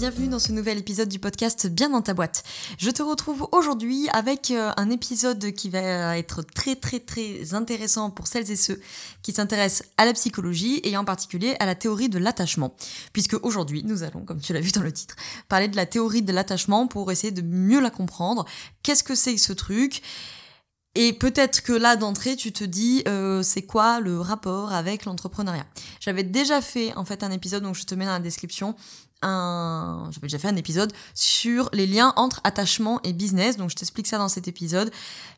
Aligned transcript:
Bienvenue 0.00 0.28
dans 0.28 0.38
ce 0.38 0.52
nouvel 0.52 0.78
épisode 0.78 1.10
du 1.10 1.18
podcast 1.18 1.66
Bien 1.66 1.90
dans 1.90 2.00
ta 2.00 2.14
boîte. 2.14 2.42
Je 2.78 2.88
te 2.88 3.02
retrouve 3.02 3.46
aujourd'hui 3.52 4.08
avec 4.14 4.50
euh, 4.50 4.72
un 4.78 4.88
épisode 4.88 5.52
qui 5.52 5.68
va 5.68 6.16
être 6.16 6.40
très 6.40 6.74
très 6.74 7.00
très 7.00 7.52
intéressant 7.52 8.08
pour 8.08 8.26
celles 8.26 8.50
et 8.50 8.56
ceux 8.56 8.80
qui 9.20 9.32
s'intéressent 9.32 9.86
à 9.98 10.06
la 10.06 10.14
psychologie 10.14 10.80
et 10.84 10.96
en 10.96 11.04
particulier 11.04 11.54
à 11.60 11.66
la 11.66 11.74
théorie 11.74 12.08
de 12.08 12.18
l'attachement. 12.18 12.74
Puisque 13.12 13.36
aujourd'hui 13.42 13.82
nous 13.84 14.02
allons, 14.02 14.24
comme 14.24 14.40
tu 14.40 14.54
l'as 14.54 14.62
vu 14.62 14.70
dans 14.70 14.80
le 14.80 14.90
titre, 14.90 15.16
parler 15.50 15.68
de 15.68 15.76
la 15.76 15.84
théorie 15.84 16.22
de 16.22 16.32
l'attachement 16.32 16.86
pour 16.86 17.12
essayer 17.12 17.30
de 17.30 17.42
mieux 17.42 17.80
la 17.80 17.90
comprendre. 17.90 18.46
Qu'est-ce 18.82 19.04
que 19.04 19.14
c'est 19.14 19.36
ce 19.36 19.52
truc? 19.52 20.00
Et 20.94 21.12
peut-être 21.12 21.62
que 21.62 21.72
là 21.72 21.96
d'entrée 21.96 22.36
tu 22.36 22.52
te 22.52 22.64
dis 22.64 23.02
euh, 23.06 23.42
c'est 23.42 23.62
quoi 23.62 24.00
le 24.00 24.20
rapport 24.20 24.72
avec 24.72 25.04
l'entrepreneuriat? 25.04 25.66
J'avais 26.00 26.24
déjà 26.24 26.60
fait 26.60 26.94
en 26.96 27.04
fait 27.04 27.22
un 27.22 27.30
épisode 27.30 27.62
donc 27.62 27.74
je 27.74 27.84
te 27.84 27.94
mets 27.94 28.06
dans 28.06 28.12
la 28.12 28.20
description 28.20 28.74
un, 29.22 30.08
j'avais 30.10 30.26
déjà 30.26 30.38
fait 30.38 30.48
un 30.48 30.56
épisode 30.56 30.92
sur 31.14 31.68
les 31.72 31.86
liens 31.86 32.12
entre 32.16 32.40
attachement 32.44 33.00
et 33.04 33.12
business, 33.12 33.56
donc 33.56 33.70
je 33.70 33.76
t'explique 33.76 34.06
ça 34.06 34.18
dans 34.18 34.28
cet 34.28 34.48
épisode. 34.48 34.90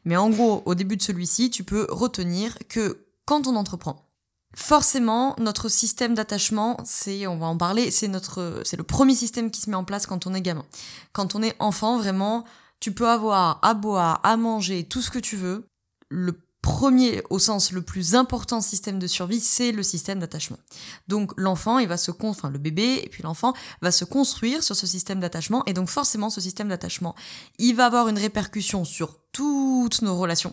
Mais 0.04 0.16
en 0.16 0.30
gros, 0.30 0.62
au 0.66 0.74
début 0.74 0.96
de 0.96 1.02
celui-ci, 1.02 1.50
tu 1.50 1.64
peux 1.64 1.86
retenir 1.90 2.56
que 2.68 3.06
quand 3.24 3.46
on 3.46 3.56
entreprend, 3.56 4.08
forcément, 4.54 5.34
notre 5.38 5.68
système 5.68 6.14
d'attachement, 6.14 6.76
c'est, 6.84 7.26
on 7.26 7.38
va 7.38 7.46
en 7.46 7.56
parler, 7.56 7.90
c'est 7.90 8.08
notre, 8.08 8.60
c'est 8.64 8.76
le 8.76 8.82
premier 8.82 9.14
système 9.14 9.50
qui 9.50 9.60
se 9.60 9.70
met 9.70 9.76
en 9.76 9.84
place 9.84 10.06
quand 10.06 10.26
on 10.26 10.34
est 10.34 10.42
gamin. 10.42 10.64
Quand 11.12 11.34
on 11.34 11.42
est 11.42 11.56
enfant, 11.58 11.98
vraiment, 11.98 12.44
tu 12.82 12.90
peux 12.90 13.08
avoir 13.08 13.60
à 13.62 13.74
boire, 13.74 14.20
à 14.24 14.36
manger, 14.36 14.82
tout 14.82 15.02
ce 15.02 15.10
que 15.12 15.20
tu 15.20 15.36
veux. 15.36 15.68
Le 16.08 16.32
premier, 16.62 17.22
au 17.30 17.38
sens 17.38 17.70
le 17.70 17.80
plus 17.80 18.16
important 18.16 18.60
système 18.60 18.98
de 18.98 19.06
survie, 19.06 19.38
c'est 19.38 19.70
le 19.70 19.84
système 19.84 20.18
d'attachement. 20.18 20.58
Donc 21.06 21.32
l'enfant, 21.36 21.78
il 21.78 21.86
va 21.86 21.96
se 21.96 22.10
enfin 22.22 22.50
le 22.50 22.58
bébé 22.58 23.00
et 23.04 23.08
puis 23.08 23.22
l'enfant 23.22 23.54
va 23.82 23.92
se 23.92 24.04
construire 24.04 24.64
sur 24.64 24.74
ce 24.74 24.88
système 24.88 25.20
d'attachement 25.20 25.64
et 25.66 25.74
donc 25.74 25.88
forcément 25.88 26.28
ce 26.28 26.40
système 26.40 26.68
d'attachement, 26.68 27.14
il 27.58 27.76
va 27.76 27.86
avoir 27.86 28.08
une 28.08 28.18
répercussion 28.18 28.84
sur 28.84 29.16
toutes 29.30 30.02
nos 30.02 30.18
relations 30.18 30.52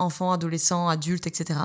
enfants, 0.00 0.32
adolescents, 0.32 0.88
adultes, 0.88 1.26
etc. 1.26 1.60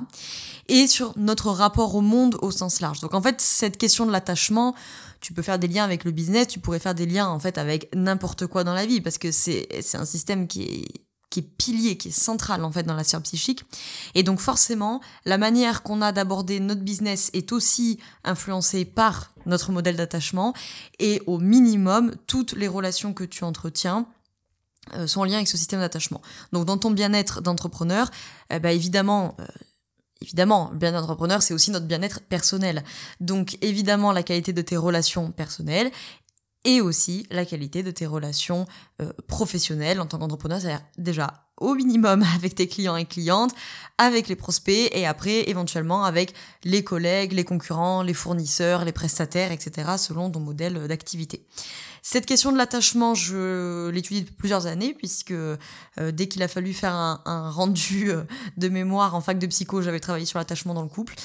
Et 0.68 0.88
sur 0.88 1.14
notre 1.18 1.52
rapport 1.52 1.96
au 1.96 2.02
monde 2.02 2.38
au 2.42 2.52
sens 2.52 2.80
large. 2.80 3.00
Donc 3.00 3.14
en 3.14 3.22
fait, 3.22 3.42
cette 3.42 3.78
question 3.78 4.06
de 4.06 4.12
l'attachement, 4.12 4.76
tu 5.26 5.34
peux 5.34 5.42
faire 5.42 5.58
des 5.58 5.68
liens 5.68 5.84
avec 5.84 6.04
le 6.04 6.12
business, 6.12 6.48
tu 6.48 6.60
pourrais 6.60 6.78
faire 6.78 6.94
des 6.94 7.08
liens 7.08 7.28
en 7.28 7.40
fait 7.40 7.58
avec 7.58 7.90
n'importe 7.96 8.46
quoi 8.46 8.64
dans 8.64 8.76
la 8.76 8.86
vie, 8.86 9.02
parce 9.02 9.18
que 9.18 9.32
c'est 9.32 9.68
un 9.96 10.06
système 10.06 10.48
qui 10.48 10.62
est 10.62 10.88
qui 11.32 11.40
est 11.40 11.44
pilier, 11.58 11.98
qui 11.98 12.10
est 12.10 12.12
central 12.12 12.64
en 12.64 12.72
fait 12.72 12.84
dans 12.84 12.94
la 12.94 13.04
sphère 13.04 13.24
psychique. 13.24 13.64
Et 14.14 14.22
donc 14.22 14.40
forcément, 14.40 15.02
la 15.26 15.40
manière 15.40 15.82
qu'on 15.82 16.04
a 16.04 16.12
d'aborder 16.12 16.60
notre 16.60 16.82
business 16.82 17.32
est 17.34 17.52
aussi 17.52 18.00
influencée 18.24 18.86
par 18.86 19.34
notre 19.48 19.72
modèle 19.72 19.96
d'attachement 19.96 20.54
et 21.00 21.24
au 21.26 21.40
minimum, 21.40 22.14
toutes 22.28 22.54
les 22.54 22.68
relations 22.68 23.12
que 23.12 23.24
tu 23.24 23.44
entretiens 23.44 24.06
euh, 24.94 25.08
sont 25.08 25.22
en 25.22 25.26
lien 25.26 25.38
avec 25.38 25.48
ce 25.48 25.58
système 25.58 25.80
d'attachement. 25.80 26.22
Donc 26.54 26.66
dans 26.66 26.78
ton 26.78 26.92
bien-être 26.92 27.42
d'entrepreneur, 27.42 28.12
eh 28.52 28.60
ben, 28.60 28.70
évidemment, 28.70 29.36
euh, 29.40 29.46
évidemment, 30.22 30.70
le 30.72 30.78
bien-être 30.78 31.02
d'entrepreneur, 31.02 31.42
c'est 31.42 31.54
aussi 31.54 31.72
notre 31.72 31.86
bien-être 31.86 32.22
personnel. 32.22 32.84
Donc 33.20 33.58
évidemment, 33.62 34.12
la 34.12 34.24
qualité 34.24 34.54
de 34.54 34.62
tes 34.62 34.78
relations 34.78 35.32
personnelles 35.32 35.92
et 36.66 36.82
aussi 36.82 37.28
la 37.30 37.46
qualité 37.46 37.84
de 37.84 37.92
tes 37.92 38.08
relations 38.08 38.66
euh, 39.02 39.14
professionnelles 39.28 40.02
en 40.02 40.08
tant 40.08 40.18
qu'entrepreneur, 40.18 40.60
c'est-à-dire 40.60 40.84
déjà 40.98 41.46
au 41.58 41.76
minimum 41.76 42.24
avec 42.36 42.56
tes 42.56 42.68
clients 42.68 42.98
et 42.98 43.06
clientes, 43.06 43.54
avec 43.98 44.28
les 44.28 44.36
prospects 44.36 44.90
et 44.92 45.06
après 45.06 45.50
éventuellement 45.50 46.04
avec 46.04 46.34
les 46.64 46.84
collègues, 46.84 47.34
les 47.34 47.46
concurrents, 47.46 48.02
les 48.02 48.14
fournisseurs, 48.14 48.84
les 48.84 48.92
prestataires, 48.92 49.52
etc. 49.52 49.92
selon 49.98 50.30
ton 50.30 50.40
modèle 50.40 50.88
d'activité. 50.88 51.46
Cette 52.08 52.28
question 52.28 52.52
de 52.52 52.58
l'attachement, 52.60 53.16
je 53.16 53.90
l'étudie 53.90 54.22
depuis 54.22 54.36
plusieurs 54.36 54.68
années, 54.68 54.94
puisque 54.94 55.32
euh, 55.32 55.58
dès 56.14 56.28
qu'il 56.28 56.44
a 56.44 56.48
fallu 56.48 56.72
faire 56.72 56.94
un, 56.94 57.50
rendu 57.50 58.12
euh, 58.12 58.22
de 58.58 58.70
mémoire 58.70 59.16
en 59.16 59.22
fac 59.22 59.40
de 59.40 59.48
psycho, 59.48 59.82
j'avais 59.82 60.00
travaillé 60.00 60.28
sur 60.28 60.38
l'attachement 60.38 60.76
dans 60.76 60.84
le 60.84 60.88
couple. 60.88 61.16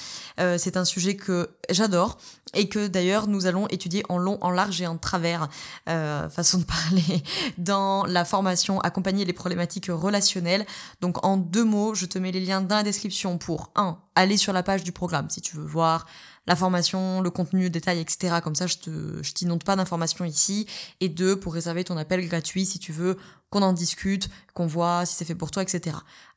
Euh, 0.41 0.57
c'est 0.57 0.79
un 0.79 0.87
sujet 0.87 1.17
que 1.17 1.51
j'adore 1.69 2.17
et 2.55 2.71
que 2.71 2.87
d'ailleurs 2.87 3.29
nous 3.29 3.45
allons 3.45 3.69
étudier 3.69 4.05
en 4.09 4.17
long, 4.17 4.39
en 4.41 4.51
large 4.51 4.81
et 4.81 4.87
en 4.87 4.97
travers, 4.97 5.51
façon 5.85 6.57
de 6.57 6.65
parler, 6.65 7.23
dans 7.59 8.07
la 8.07 8.25
formation 8.25 8.81
Accompagner 8.81 9.27
les 9.27 9.35
problématiques 9.35 9.89
relationnelles. 9.91 10.65
Donc 11.03 11.23
en 11.27 11.37
deux 11.37 11.65
mots, 11.65 11.95
je 11.95 12.07
te 12.07 12.19
mets 12.19 12.33
les 12.33 12.41
liens 12.41 12.63
dans 12.63 12.77
la 12.77 12.83
description 12.85 13.37
pour 13.37 13.71
un, 13.77 13.99
aller 14.15 14.39
sur 14.39 14.55
la 14.55 14.63
page 14.63 14.83
du 14.83 14.93
programme 14.93 15.29
si 15.29 15.43
tu 15.43 15.57
veux 15.57 15.67
voir 15.67 16.07
la 16.47 16.57
formation, 16.57 17.21
le 17.21 17.31
contenu, 17.31 17.65
le 17.65 17.71
détail, 17.71 18.01
etc. 18.01 18.37
Comme 18.43 18.55
ça, 18.55 18.67
je 18.67 18.79
te, 18.79 19.23
je 19.23 19.33
t'inonde 19.33 19.65
pas 19.65 19.77
d'informations 19.77 20.25
ici. 20.25 20.67
Et 21.01 21.09
deux, 21.09 21.39
pour 21.39 21.55
réserver 21.55 21.85
ton 21.85 21.97
appel 21.97 22.27
gratuit 22.27 22.67
si 22.67 22.79
tu 22.79 22.93
veux 22.93 23.17
qu'on 23.51 23.63
en 23.63 23.73
discute, 23.73 24.29
qu'on 24.55 24.67
voit 24.67 25.07
si 25.07 25.15
c'est 25.15 25.25
fait 25.25 25.35
pour 25.35 25.51
toi, 25.51 25.63
etc. 25.63 25.97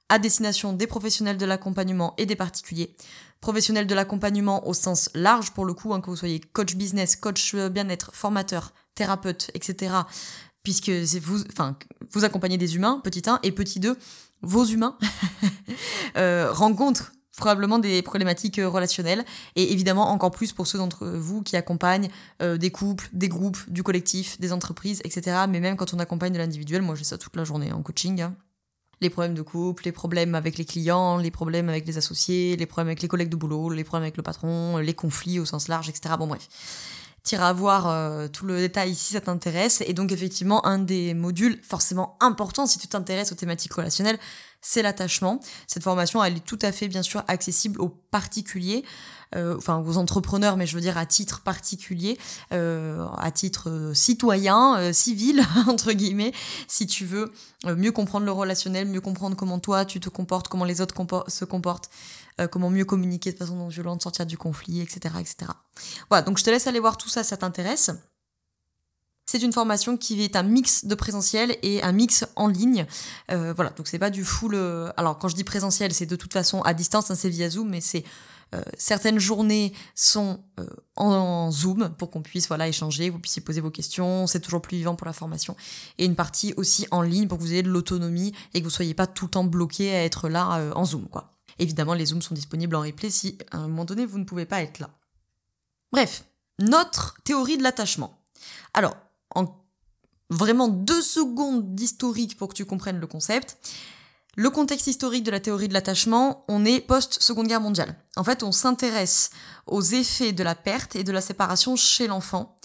À 0.09 0.19
destination 0.19 0.73
des 0.73 0.87
professionnels 0.87 1.37
de 1.37 1.45
l'accompagnement 1.45 2.13
et 2.17 2.25
des 2.25 2.35
particuliers. 2.35 2.95
Professionnels 3.41 3.87
de 3.87 3.95
l'accompagnement 3.95 4.67
au 4.67 4.73
sens 4.73 5.09
large 5.13 5.51
pour 5.51 5.65
le 5.65 5.73
coup, 5.73 5.93
hein, 5.93 6.01
que 6.01 6.09
vous 6.09 6.15
soyez 6.15 6.39
coach 6.39 6.75
business, 6.75 7.15
coach 7.15 7.55
bien-être, 7.55 8.11
formateur, 8.13 8.73
thérapeute, 8.95 9.51
etc. 9.53 9.93
Puisque 10.63 10.89
vous, 10.89 11.43
enfin, 11.51 11.77
vous 12.11 12.23
accompagnez 12.23 12.57
des 12.57 12.75
humains, 12.75 13.01
petit 13.03 13.23
1, 13.25 13.39
et 13.43 13.51
petit 13.51 13.79
2, 13.79 13.97
vos 14.41 14.65
humains 14.65 14.97
euh, 16.17 16.51
rencontrent 16.51 17.11
probablement 17.37 17.79
des 17.79 18.01
problématiques 18.01 18.59
euh, 18.59 18.69
relationnelles 18.69 19.25
et 19.55 19.71
évidemment 19.71 20.09
encore 20.11 20.31
plus 20.31 20.53
pour 20.53 20.67
ceux 20.67 20.77
d'entre 20.77 21.07
vous 21.07 21.41
qui 21.41 21.55
accompagnent 21.55 22.09
euh, 22.41 22.57
des 22.57 22.71
couples, 22.71 23.09
des 23.13 23.29
groupes, 23.29 23.57
du 23.69 23.83
collectif, 23.83 24.39
des 24.39 24.53
entreprises, 24.53 25.01
etc. 25.03 25.37
Mais 25.49 25.59
même 25.59 25.75
quand 25.75 25.93
on 25.93 25.99
accompagne 25.99 26.33
de 26.33 26.37
l'individuel, 26.37 26.81
moi 26.81 26.95
j'ai 26.95 27.03
ça 27.03 27.17
toute 27.17 27.35
la 27.35 27.43
journée 27.43 27.71
en 27.71 27.81
coaching. 27.81 28.21
Hein. 28.21 28.35
Les 29.01 29.09
problèmes 29.09 29.33
de 29.33 29.41
couple, 29.41 29.83
les 29.85 29.91
problèmes 29.91 30.35
avec 30.35 30.57
les 30.57 30.65
clients, 30.65 31.17
les 31.17 31.31
problèmes 31.31 31.67
avec 31.67 31.85
les 31.85 31.97
associés, 31.97 32.55
les 32.55 32.65
problèmes 32.65 32.87
avec 32.87 33.01
les 33.01 33.07
collègues 33.07 33.29
de 33.29 33.35
boulot, 33.35 33.69
les 33.69 33.83
problèmes 33.83 34.03
avec 34.03 34.17
le 34.17 34.23
patron, 34.23 34.77
les 34.77 34.93
conflits 34.93 35.39
au 35.39 35.45
sens 35.45 35.67
large, 35.67 35.89
etc. 35.89 36.15
Bon 36.17 36.27
bref. 36.27 36.47
T'iras 37.23 37.53
voir 37.53 37.87
euh, 37.87 38.27
tout 38.27 38.45
le 38.45 38.57
détail 38.57 38.95
si 38.95 39.13
ça 39.13 39.21
t'intéresse. 39.21 39.81
Et 39.87 39.93
donc 39.93 40.11
effectivement, 40.11 40.65
un 40.65 40.77
des 40.77 41.13
modules 41.13 41.59
forcément 41.63 42.17
importants 42.19 42.65
si 42.67 42.79
tu 42.79 42.87
t'intéresses 42.87 43.31
aux 43.31 43.35
thématiques 43.35 43.73
relationnelles, 43.73 44.19
c'est 44.59 44.81
l'attachement. 44.81 45.39
Cette 45.67 45.83
formation, 45.83 46.23
elle 46.23 46.37
est 46.37 46.45
tout 46.45 46.59
à 46.61 46.71
fait 46.71 46.87
bien 46.87 47.01
sûr 47.01 47.23
accessible 47.27 47.79
aux 47.81 47.89
particuliers, 47.89 48.83
enfin 49.35 49.83
aux 49.85 49.97
entrepreneurs, 49.97 50.57
mais 50.57 50.65
je 50.65 50.75
veux 50.75 50.81
dire 50.81 50.97
à 50.97 51.05
titre 51.05 51.41
particulier, 51.41 52.17
euh, 52.51 53.05
à 53.17 53.31
titre 53.31 53.69
euh, 53.69 53.93
citoyen, 53.93 54.77
euh, 54.77 54.93
civil 54.93 55.43
entre 55.67 55.91
guillemets, 55.93 56.33
si 56.67 56.87
tu 56.87 57.05
veux 57.05 57.31
mieux 57.65 57.91
comprendre 57.91 58.25
le 58.25 58.31
relationnel, 58.31 58.87
mieux 58.87 59.01
comprendre 59.01 59.35
comment 59.37 59.59
toi 59.59 59.85
tu 59.85 59.99
te 59.99 60.09
comportes, 60.09 60.49
comment 60.49 60.65
les 60.65 60.81
autres 60.81 60.95
se 61.29 61.45
comportent, 61.45 61.89
comment 62.51 62.69
mieux 62.69 62.83
communiquer 62.83 63.31
de 63.31 63.37
façon 63.37 63.55
non 63.55 63.69
violente, 63.69 64.03
sortir 64.03 64.25
du 64.25 64.37
conflit, 64.37 64.81
etc., 64.81 65.15
etc. 65.19 65.51
Voilà, 66.09 66.23
donc 66.23 66.37
je 66.37 66.43
te 66.43 66.49
laisse 66.49 66.67
aller 66.67 66.81
voir 66.81 66.97
tout 66.97 67.07
ça, 67.07 67.23
ça 67.23 67.37
t'intéresse. 67.37 67.91
C'est 69.25 69.41
une 69.41 69.53
formation 69.53 69.97
qui 69.97 70.21
est 70.21 70.35
un 70.35 70.43
mix 70.43 70.85
de 70.85 70.95
présentiel 70.95 71.57
et 71.63 71.81
un 71.81 71.91
mix 71.91 72.25
en 72.35 72.47
ligne. 72.47 72.85
Euh, 73.31 73.53
voilà, 73.53 73.71
donc 73.71 73.87
c'est 73.87 73.99
pas 73.99 74.09
du 74.09 74.23
full. 74.23 74.53
Euh, 74.55 74.91
alors 74.97 75.17
quand 75.17 75.29
je 75.29 75.35
dis 75.35 75.43
présentiel, 75.43 75.93
c'est 75.93 76.05
de 76.05 76.15
toute 76.15 76.33
façon 76.33 76.61
à 76.61 76.73
distance, 76.73 77.09
hein, 77.09 77.15
c'est 77.15 77.29
via 77.29 77.49
Zoom, 77.49 77.69
mais 77.69 77.79
c'est 77.79 78.03
euh, 78.53 78.61
certaines 78.77 79.19
journées 79.19 79.73
sont 79.95 80.43
en, 80.97 81.49
Zoom 81.51 81.89
pour 81.97 82.11
qu'on 82.11 82.21
puisse 82.21 82.47
voilà 82.47 82.67
échanger, 82.67 83.09
vous 83.09 83.17
puissiez 83.17 83.41
poser 83.41 83.61
vos 83.61 83.71
questions, 83.71 84.27
c'est 84.27 84.41
toujours 84.41 84.61
plus 84.61 84.77
vivant 84.77 84.95
pour 84.95 85.07
la 85.07 85.13
formation. 85.13 85.55
Et 85.97 86.05
une 86.05 86.15
partie 86.15 86.53
aussi 86.57 86.85
en 86.91 87.01
ligne 87.01 87.27
pour 87.27 87.37
que 87.37 87.43
vous 87.43 87.53
ayez 87.53 87.63
de 87.63 87.69
l'autonomie 87.69 88.33
et 88.53 88.59
que 88.59 88.65
vous 88.65 88.69
soyez 88.69 88.93
pas 88.93 89.07
tout 89.07 89.25
le 89.25 89.31
temps 89.31 89.45
bloqué 89.45 89.95
à 89.95 90.03
être 90.03 90.29
là 90.29 90.71
en 90.75 90.85
Zoom 90.85 91.07
quoi. 91.07 91.31
Évidemment, 91.59 91.93
les 91.93 92.07
Zooms 92.07 92.21
sont 92.21 92.35
disponibles 92.35 92.75
en 92.75 92.81
replay 92.81 93.09
si 93.09 93.37
à 93.51 93.57
un 93.57 93.67
moment 93.67 93.85
donné 93.85 94.05
vous 94.05 94.19
ne 94.19 94.25
pouvez 94.25 94.45
pas 94.45 94.61
être 94.61 94.79
là. 94.79 94.89
Bref, 95.91 96.25
notre 96.59 97.15
théorie 97.23 97.57
de 97.57 97.63
l'attachement. 97.63 98.19
Alors, 98.73 98.95
en 99.35 99.63
vraiment 100.29 100.67
deux 100.67 101.01
secondes 101.01 101.75
d'historique 101.75 102.37
pour 102.37 102.49
que 102.49 102.53
tu 102.53 102.65
comprennes 102.65 102.99
le 102.99 103.07
concept. 103.07 103.57
Le 104.35 104.49
contexte 104.49 104.87
historique 104.87 105.23
de 105.23 105.31
la 105.31 105.39
théorie 105.39 105.67
de 105.67 105.73
l'attachement, 105.73 106.43
on 106.47 106.65
est 106.65 106.79
post-seconde 106.79 107.47
guerre 107.47 107.61
mondiale. 107.61 107.95
En 108.15 108.23
fait, 108.23 108.41
on 108.41 108.51
s'intéresse 108.51 109.29
aux 109.67 109.83
effets 109.83 110.31
de 110.31 110.43
la 110.43 110.55
perte 110.55 110.95
et 110.95 111.03
de 111.03 111.11
la 111.11 111.21
séparation 111.21 111.75
chez 111.75 112.07
l'enfant. 112.07 112.57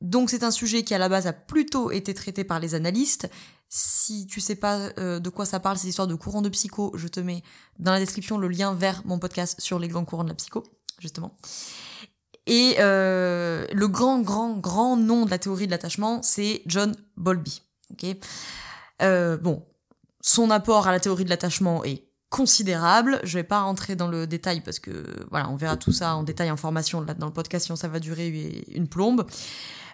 Donc 0.00 0.30
c'est 0.30 0.42
un 0.42 0.50
sujet 0.50 0.82
qui 0.82 0.94
à 0.94 0.98
la 0.98 1.08
base 1.08 1.28
a 1.28 1.32
plutôt 1.32 1.92
été 1.92 2.12
traité 2.12 2.42
par 2.42 2.58
les 2.58 2.74
analystes. 2.74 3.30
Si 3.68 4.26
tu 4.26 4.40
sais 4.40 4.56
pas 4.56 4.90
euh, 4.98 5.20
de 5.20 5.30
quoi 5.30 5.46
ça 5.46 5.60
parle, 5.60 5.78
c'est 5.78 5.86
l'histoire 5.86 6.08
de 6.08 6.16
courant 6.16 6.42
de 6.42 6.48
psycho, 6.48 6.92
je 6.94 7.06
te 7.06 7.20
mets 7.20 7.42
dans 7.78 7.92
la 7.92 8.00
description 8.00 8.36
le 8.36 8.48
lien 8.48 8.74
vers 8.74 9.02
mon 9.06 9.20
podcast 9.20 9.60
sur 9.60 9.78
les 9.78 9.88
grands 9.88 10.04
courants 10.04 10.24
de 10.24 10.28
la 10.28 10.34
psycho, 10.34 10.64
justement. 10.98 11.36
Et 12.46 12.74
euh, 12.80 13.41
le 13.82 13.88
grand, 13.88 14.20
grand, 14.20 14.58
grand 14.58 14.96
nom 14.96 15.24
de 15.24 15.30
la 15.30 15.40
théorie 15.40 15.66
de 15.66 15.72
l'attachement, 15.72 16.22
c'est 16.22 16.62
John 16.66 16.94
Bowlby. 17.16 17.62
ok? 17.90 18.16
Euh, 19.02 19.36
bon, 19.36 19.66
son 20.20 20.52
apport 20.52 20.86
à 20.86 20.92
la 20.92 21.00
théorie 21.00 21.24
de 21.24 21.30
l'attachement 21.30 21.82
est 21.82 22.04
considérable. 22.30 23.18
Je 23.24 23.38
vais 23.38 23.42
pas 23.42 23.60
rentrer 23.62 23.96
dans 23.96 24.06
le 24.06 24.28
détail 24.28 24.60
parce 24.60 24.78
que 24.78 25.04
voilà, 25.32 25.50
on 25.50 25.56
verra 25.56 25.76
tout 25.76 25.90
ça 25.90 26.14
en 26.14 26.22
détail 26.22 26.52
en 26.52 26.56
formation 26.56 27.00
là 27.00 27.14
dans 27.14 27.26
le 27.26 27.32
podcast 27.32 27.66
sinon 27.66 27.74
ça 27.74 27.88
va 27.88 27.98
durer 27.98 28.64
une 28.68 28.86
plombe. 28.86 29.26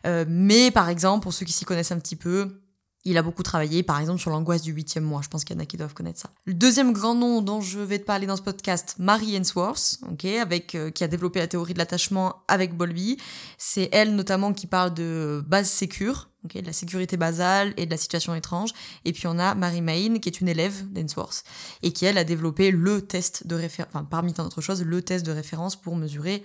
Euh, 0.06 0.26
mais 0.28 0.70
par 0.70 0.90
exemple, 0.90 1.22
pour 1.22 1.32
ceux 1.32 1.46
qui 1.46 1.54
s'y 1.54 1.64
connaissent 1.64 1.90
un 1.90 1.98
petit 1.98 2.16
peu, 2.16 2.60
il 3.10 3.18
a 3.18 3.22
beaucoup 3.22 3.42
travaillé, 3.42 3.82
par 3.82 3.98
exemple, 3.98 4.20
sur 4.20 4.30
l'angoisse 4.30 4.62
du 4.62 4.72
huitième 4.72 5.04
mois. 5.04 5.20
Je 5.22 5.28
pense 5.28 5.44
qu'il 5.44 5.56
y 5.56 5.58
en 5.58 5.62
a 5.62 5.66
qui 5.66 5.76
doivent 5.76 5.94
connaître 5.94 6.20
ça. 6.20 6.30
Le 6.44 6.54
deuxième 6.54 6.92
grand 6.92 7.14
nom 7.14 7.42
dont 7.42 7.60
je 7.60 7.80
vais 7.80 7.98
te 7.98 8.04
parler 8.04 8.26
dans 8.26 8.36
ce 8.36 8.42
podcast, 8.42 8.96
Mary 8.98 9.34
Ainsworth, 9.36 9.98
ok, 10.10 10.24
avec 10.26 10.74
euh, 10.74 10.90
qui 10.90 11.04
a 11.04 11.08
développé 11.08 11.38
la 11.38 11.46
théorie 11.46 11.72
de 11.72 11.78
l'attachement 11.78 12.42
avec 12.48 12.76
Bowlby. 12.76 13.16
C'est 13.56 13.88
elle 13.92 14.14
notamment 14.14 14.52
qui 14.52 14.66
parle 14.66 14.92
de 14.92 15.42
base 15.46 15.68
sécure, 15.68 16.28
de 16.44 16.60
la 16.60 16.72
sécurité 16.72 17.16
basale 17.16 17.74
et 17.76 17.86
de 17.86 17.90
la 17.90 17.96
situation 17.96 18.34
étrange. 18.34 18.70
Et 19.04 19.12
puis 19.12 19.26
on 19.26 19.38
a 19.38 19.54
Mary 19.54 19.80
Main, 19.80 20.18
qui 20.18 20.28
est 20.28 20.40
une 20.40 20.48
élève 20.48 20.86
d'Ainsworth 20.92 21.44
et 21.82 21.92
qui 21.92 22.04
elle 22.04 22.18
a 22.18 22.24
développé 22.24 22.70
le 22.70 23.02
test 23.02 23.46
de 23.46 23.54
référence, 23.54 23.90
enfin 23.94 24.04
parmi 24.04 24.32
tant 24.34 24.44
d'autres 24.44 24.60
choses, 24.60 24.82
le 24.82 25.02
test 25.02 25.24
de 25.24 25.32
référence 25.32 25.76
pour 25.76 25.96
mesurer 25.96 26.42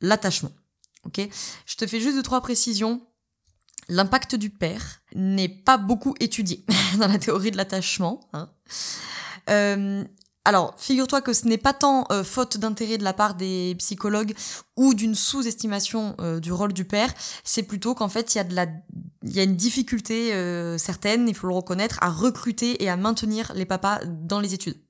l'attachement. 0.00 0.52
Je 1.16 1.76
te 1.76 1.86
fais 1.86 2.00
juste 2.00 2.16
deux 2.16 2.22
trois 2.22 2.40
précisions 2.40 3.02
l'impact 3.90 4.36
du 4.36 4.50
père 4.50 5.02
n'est 5.14 5.48
pas 5.48 5.76
beaucoup 5.76 6.14
étudié 6.20 6.64
dans 6.98 7.08
la 7.08 7.18
théorie 7.18 7.50
de 7.50 7.56
l'attachement. 7.56 8.20
Hein. 8.32 8.48
Euh, 9.50 10.04
alors, 10.44 10.74
figure-toi 10.78 11.20
que 11.20 11.32
ce 11.32 11.46
n'est 11.46 11.58
pas 11.58 11.74
tant 11.74 12.06
euh, 12.10 12.24
faute 12.24 12.56
d'intérêt 12.56 12.96
de 12.96 13.04
la 13.04 13.12
part 13.12 13.34
des 13.34 13.74
psychologues 13.78 14.34
ou 14.76 14.94
d'une 14.94 15.14
sous-estimation 15.14 16.14
euh, 16.20 16.40
du 16.40 16.52
rôle 16.52 16.72
du 16.72 16.84
père, 16.84 17.12
c'est 17.44 17.64
plutôt 17.64 17.94
qu'en 17.94 18.08
fait, 18.08 18.34
il 18.34 18.38
y 19.24 19.40
a 19.40 19.42
une 19.42 19.56
difficulté 19.56 20.32
certaine, 20.78 21.28
il 21.28 21.34
faut 21.34 21.48
le 21.48 21.54
reconnaître, 21.54 21.98
à 22.00 22.10
recruter 22.10 22.82
et 22.82 22.88
à 22.88 22.96
maintenir 22.96 23.52
les 23.54 23.66
papas 23.66 24.00
dans 24.06 24.40
les 24.40 24.54
études. 24.54 24.80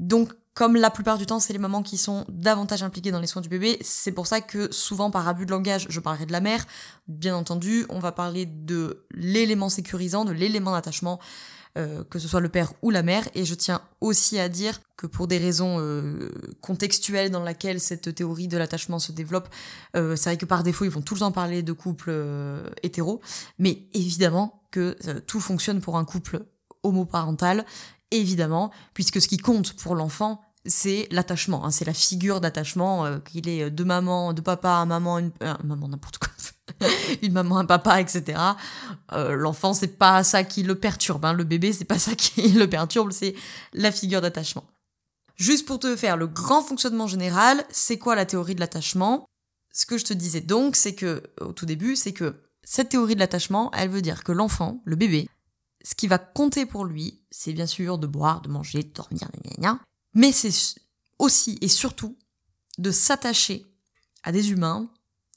Donc, 0.00 0.34
comme 0.58 0.74
la 0.74 0.90
plupart 0.90 1.18
du 1.18 1.24
temps, 1.24 1.38
c'est 1.38 1.52
les 1.52 1.58
mamans 1.60 1.84
qui 1.84 1.96
sont 1.96 2.24
davantage 2.28 2.82
impliquées 2.82 3.12
dans 3.12 3.20
les 3.20 3.28
soins 3.28 3.40
du 3.40 3.48
bébé, 3.48 3.78
c'est 3.80 4.10
pour 4.10 4.26
ça 4.26 4.40
que 4.40 4.72
souvent 4.72 5.08
par 5.08 5.28
abus 5.28 5.46
de 5.46 5.52
langage, 5.52 5.86
je 5.88 6.00
parlerai 6.00 6.26
de 6.26 6.32
la 6.32 6.40
mère. 6.40 6.66
Bien 7.06 7.36
entendu, 7.36 7.86
on 7.90 8.00
va 8.00 8.10
parler 8.10 8.44
de 8.44 9.06
l'élément 9.12 9.68
sécurisant, 9.68 10.24
de 10.24 10.32
l'élément 10.32 10.72
d'attachement, 10.72 11.20
euh, 11.76 12.02
que 12.02 12.18
ce 12.18 12.26
soit 12.26 12.40
le 12.40 12.48
père 12.48 12.72
ou 12.82 12.90
la 12.90 13.04
mère. 13.04 13.28
Et 13.36 13.44
je 13.44 13.54
tiens 13.54 13.82
aussi 14.00 14.36
à 14.40 14.48
dire 14.48 14.80
que 14.96 15.06
pour 15.06 15.28
des 15.28 15.38
raisons 15.38 15.76
euh, 15.78 16.28
contextuelles 16.60 17.30
dans 17.30 17.44
lesquelles 17.44 17.78
cette 17.78 18.12
théorie 18.12 18.48
de 18.48 18.58
l'attachement 18.58 18.98
se 18.98 19.12
développe, 19.12 19.48
euh, 19.94 20.16
c'est 20.16 20.30
vrai 20.30 20.38
que 20.38 20.44
par 20.44 20.64
défaut, 20.64 20.84
ils 20.84 20.90
vont 20.90 21.02
tout 21.02 21.14
le 21.14 21.20
temps 21.20 21.30
parler 21.30 21.62
de 21.62 21.72
couples 21.72 22.12
hétéros. 22.82 23.20
Mais 23.60 23.84
évidemment 23.94 24.64
que 24.72 24.96
tout 25.28 25.38
fonctionne 25.38 25.80
pour 25.80 25.96
un 25.98 26.04
couple 26.04 26.44
homoparental 26.82 27.64
évidemment, 28.10 28.70
puisque 28.94 29.20
ce 29.20 29.28
qui 29.28 29.36
compte 29.36 29.74
pour 29.74 29.94
l'enfant, 29.94 30.40
c'est 30.68 31.08
l'attachement, 31.10 31.64
hein, 31.64 31.70
c'est 31.70 31.84
la 31.84 31.94
figure 31.94 32.40
d'attachement, 32.40 33.06
euh, 33.06 33.18
qu'il 33.18 33.48
est 33.48 33.70
de 33.70 33.84
maman, 33.84 34.32
de 34.32 34.40
papa, 34.40 34.84
maman, 34.84 35.18
une 35.18 35.32
euh, 35.42 35.54
maman 35.64 35.88
n'importe 35.88 36.18
quoi, 36.18 36.30
une 37.22 37.32
maman, 37.32 37.58
un 37.58 37.64
papa, 37.64 38.00
etc. 38.00 38.38
Euh, 39.12 39.34
l'enfant, 39.34 39.72
c'est 39.72 39.98
pas 39.98 40.22
ça 40.22 40.44
qui 40.44 40.62
le 40.62 40.74
perturbe, 40.74 41.24
hein, 41.24 41.32
le 41.32 41.44
bébé, 41.44 41.72
c'est 41.72 41.84
pas 41.84 41.98
ça 41.98 42.14
qui 42.14 42.50
le 42.50 42.68
perturbe, 42.68 43.10
c'est 43.10 43.34
la 43.72 43.90
figure 43.90 44.20
d'attachement. 44.20 44.64
Juste 45.36 45.66
pour 45.66 45.78
te 45.78 45.96
faire 45.96 46.16
le 46.16 46.26
grand 46.26 46.62
fonctionnement 46.62 47.06
général, 47.06 47.64
c'est 47.70 47.98
quoi 47.98 48.14
la 48.14 48.26
théorie 48.26 48.54
de 48.54 48.60
l'attachement? 48.60 49.24
Ce 49.72 49.86
que 49.86 49.96
je 49.96 50.04
te 50.04 50.12
disais 50.12 50.40
donc, 50.40 50.76
c'est 50.76 50.94
que 50.94 51.22
au 51.40 51.52
tout 51.52 51.66
début, 51.66 51.96
c'est 51.96 52.12
que 52.12 52.34
cette 52.64 52.90
théorie 52.90 53.14
de 53.14 53.20
l'attachement, 53.20 53.70
elle 53.72 53.88
veut 53.88 54.02
dire 54.02 54.24
que 54.24 54.32
l'enfant, 54.32 54.82
le 54.84 54.96
bébé, 54.96 55.28
ce 55.84 55.94
qui 55.94 56.08
va 56.08 56.18
compter 56.18 56.66
pour 56.66 56.84
lui, 56.84 57.22
c'est 57.30 57.52
bien 57.52 57.66
sûr 57.66 57.98
de 57.98 58.08
boire, 58.08 58.40
de 58.40 58.48
manger, 58.48 58.82
de 58.82 58.92
dormir, 58.92 59.28
gna 59.32 59.50
gna 59.50 59.56
gna, 59.58 59.80
mais 60.14 60.32
c'est 60.32 60.52
aussi 61.18 61.58
et 61.60 61.68
surtout 61.68 62.16
de 62.78 62.90
s'attacher 62.90 63.66
à 64.22 64.32
des 64.32 64.50
humains. 64.50 64.88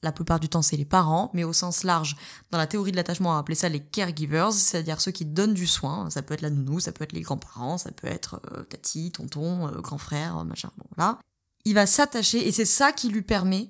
La 0.03 0.11
plupart 0.11 0.39
du 0.39 0.49
temps, 0.49 0.63
c'est 0.63 0.77
les 0.77 0.85
parents, 0.85 1.29
mais 1.35 1.43
au 1.43 1.53
sens 1.53 1.83
large, 1.83 2.15
dans 2.49 2.57
la 2.57 2.65
théorie 2.65 2.91
de 2.91 2.95
l'attachement, 2.95 3.35
on 3.35 3.37
appeler 3.37 3.55
ça 3.55 3.69
les 3.69 3.79
caregivers, 3.79 4.51
c'est-à-dire 4.51 4.99
ceux 4.99 5.11
qui 5.11 5.25
donnent 5.25 5.53
du 5.53 5.67
soin. 5.67 6.09
Ça 6.09 6.23
peut 6.23 6.33
être 6.33 6.41
la 6.41 6.49
nounou, 6.49 6.79
ça 6.79 6.91
peut 6.91 7.03
être 7.03 7.11
les 7.11 7.21
grands-parents, 7.21 7.77
ça 7.77 7.91
peut 7.91 8.07
être 8.07 8.41
euh, 8.51 8.63
tati, 8.63 9.11
tonton, 9.11 9.67
euh, 9.67 9.79
grand 9.79 9.99
frère, 9.99 10.43
machin, 10.43 10.71
bon 10.77 10.87
là. 10.97 11.19
Il 11.65 11.75
va 11.75 11.85
s'attacher 11.85 12.47
et 12.47 12.51
c'est 12.51 12.65
ça 12.65 12.91
qui 12.91 13.09
lui 13.09 13.21
permet, 13.21 13.69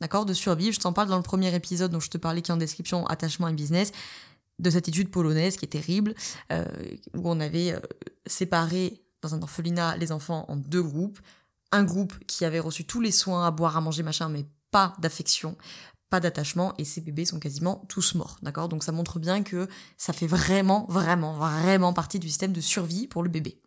d'accord, 0.00 0.26
de 0.26 0.34
survivre. 0.34 0.74
Je 0.74 0.80
t'en 0.80 0.92
parle 0.92 1.08
dans 1.08 1.16
le 1.16 1.22
premier 1.22 1.54
épisode 1.54 1.92
dont 1.92 2.00
je 2.00 2.10
te 2.10 2.18
parlais 2.18 2.42
qui 2.42 2.50
est 2.50 2.54
en 2.54 2.56
description, 2.56 3.06
attachement 3.06 3.46
et 3.46 3.52
business, 3.52 3.92
de 4.58 4.68
cette 4.68 4.88
étude 4.88 5.12
polonaise 5.12 5.56
qui 5.56 5.64
est 5.64 5.68
terrible, 5.68 6.16
euh, 6.50 6.64
où 7.14 7.30
on 7.30 7.38
avait 7.38 7.80
séparé 8.26 9.00
dans 9.22 9.34
un 9.34 9.42
orphelinat 9.42 9.96
les 9.96 10.12
enfants 10.12 10.44
en 10.48 10.56
deux 10.56 10.82
groupes. 10.82 11.18
Un 11.72 11.84
groupe 11.84 12.14
qui 12.26 12.44
avait 12.44 12.60
reçu 12.60 12.84
tous 12.84 13.00
les 13.00 13.12
soins 13.12 13.46
à 13.46 13.50
boire, 13.50 13.76
à 13.76 13.80
manger, 13.80 14.02
machin, 14.02 14.28
mais 14.28 14.46
pas 14.70 14.94
d'affection, 14.98 15.56
pas 16.10 16.20
d'attachement, 16.20 16.74
et 16.78 16.84
ces 16.84 17.00
bébés 17.00 17.24
sont 17.24 17.38
quasiment 17.38 17.84
tous 17.88 18.14
morts, 18.14 18.38
d'accord? 18.42 18.68
Donc 18.68 18.82
ça 18.82 18.92
montre 18.92 19.18
bien 19.20 19.42
que 19.42 19.68
ça 19.96 20.12
fait 20.12 20.26
vraiment, 20.26 20.86
vraiment, 20.88 21.34
vraiment 21.34 21.92
partie 21.92 22.18
du 22.18 22.28
système 22.28 22.52
de 22.52 22.60
survie 22.60 23.06
pour 23.06 23.22
le 23.22 23.28
bébé. 23.28 23.60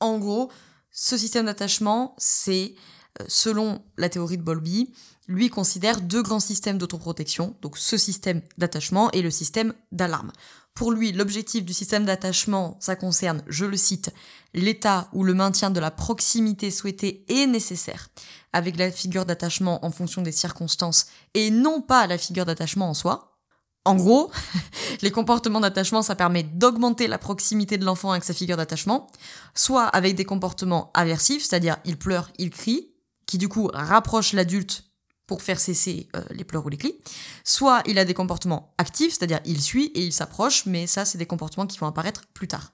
En 0.00 0.18
gros, 0.18 0.50
ce 0.90 1.16
système 1.16 1.46
d'attachement, 1.46 2.14
c'est, 2.18 2.74
euh, 3.20 3.24
selon 3.28 3.82
la 3.96 4.10
théorie 4.10 4.36
de 4.36 4.42
Bowlby, 4.42 4.92
lui 5.26 5.48
considère 5.48 6.02
deux 6.02 6.22
grands 6.22 6.40
systèmes 6.40 6.76
d'autoprotection, 6.76 7.56
donc 7.62 7.78
ce 7.78 7.96
système 7.96 8.42
d'attachement 8.58 9.10
et 9.12 9.22
le 9.22 9.30
système 9.30 9.72
d'alarme. 9.92 10.32
Pour 10.74 10.90
lui, 10.90 11.12
l'objectif 11.12 11.64
du 11.64 11.72
système 11.72 12.04
d'attachement, 12.04 12.76
ça 12.80 12.96
concerne, 12.96 13.44
je 13.46 13.64
le 13.64 13.76
cite, 13.76 14.12
l'état 14.54 15.08
où 15.12 15.22
le 15.22 15.32
maintien 15.32 15.70
de 15.70 15.78
la 15.78 15.92
proximité 15.92 16.72
souhaitée 16.72 17.24
est 17.28 17.46
nécessaire, 17.46 18.08
avec 18.52 18.76
la 18.76 18.90
figure 18.90 19.24
d'attachement 19.24 19.84
en 19.86 19.92
fonction 19.92 20.20
des 20.20 20.32
circonstances 20.32 21.06
et 21.34 21.50
non 21.52 21.80
pas 21.80 22.08
la 22.08 22.18
figure 22.18 22.44
d'attachement 22.44 22.90
en 22.90 22.94
soi. 22.94 23.38
En 23.84 23.94
gros, 23.94 24.32
les 25.02 25.12
comportements 25.12 25.60
d'attachement, 25.60 26.02
ça 26.02 26.16
permet 26.16 26.42
d'augmenter 26.42 27.06
la 27.06 27.18
proximité 27.18 27.78
de 27.78 27.84
l'enfant 27.84 28.10
avec 28.10 28.24
sa 28.24 28.34
figure 28.34 28.56
d'attachement, 28.56 29.06
soit 29.54 29.84
avec 29.84 30.16
des 30.16 30.24
comportements 30.24 30.90
aversifs, 30.92 31.44
c'est-à-dire 31.44 31.76
il 31.84 31.96
pleure, 31.96 32.30
il 32.38 32.50
crie, 32.50 32.90
qui 33.26 33.38
du 33.38 33.48
coup 33.48 33.70
rapprochent 33.72 34.32
l'adulte 34.32 34.84
pour 35.26 35.42
faire 35.42 35.60
cesser 35.60 36.08
euh, 36.16 36.22
les 36.30 36.44
pleurs 36.44 36.64
ou 36.66 36.68
les 36.68 36.76
cris. 36.76 36.96
Soit 37.44 37.82
il 37.86 37.98
a 37.98 38.04
des 38.04 38.14
comportements 38.14 38.74
actifs, 38.78 39.14
c'est-à-dire 39.18 39.40
il 39.44 39.60
suit 39.60 39.86
et 39.94 40.04
il 40.04 40.12
s'approche, 40.12 40.66
mais 40.66 40.86
ça 40.86 41.04
c'est 41.04 41.18
des 41.18 41.26
comportements 41.26 41.66
qui 41.66 41.78
vont 41.78 41.86
apparaître 41.86 42.22
plus 42.34 42.48
tard. 42.48 42.72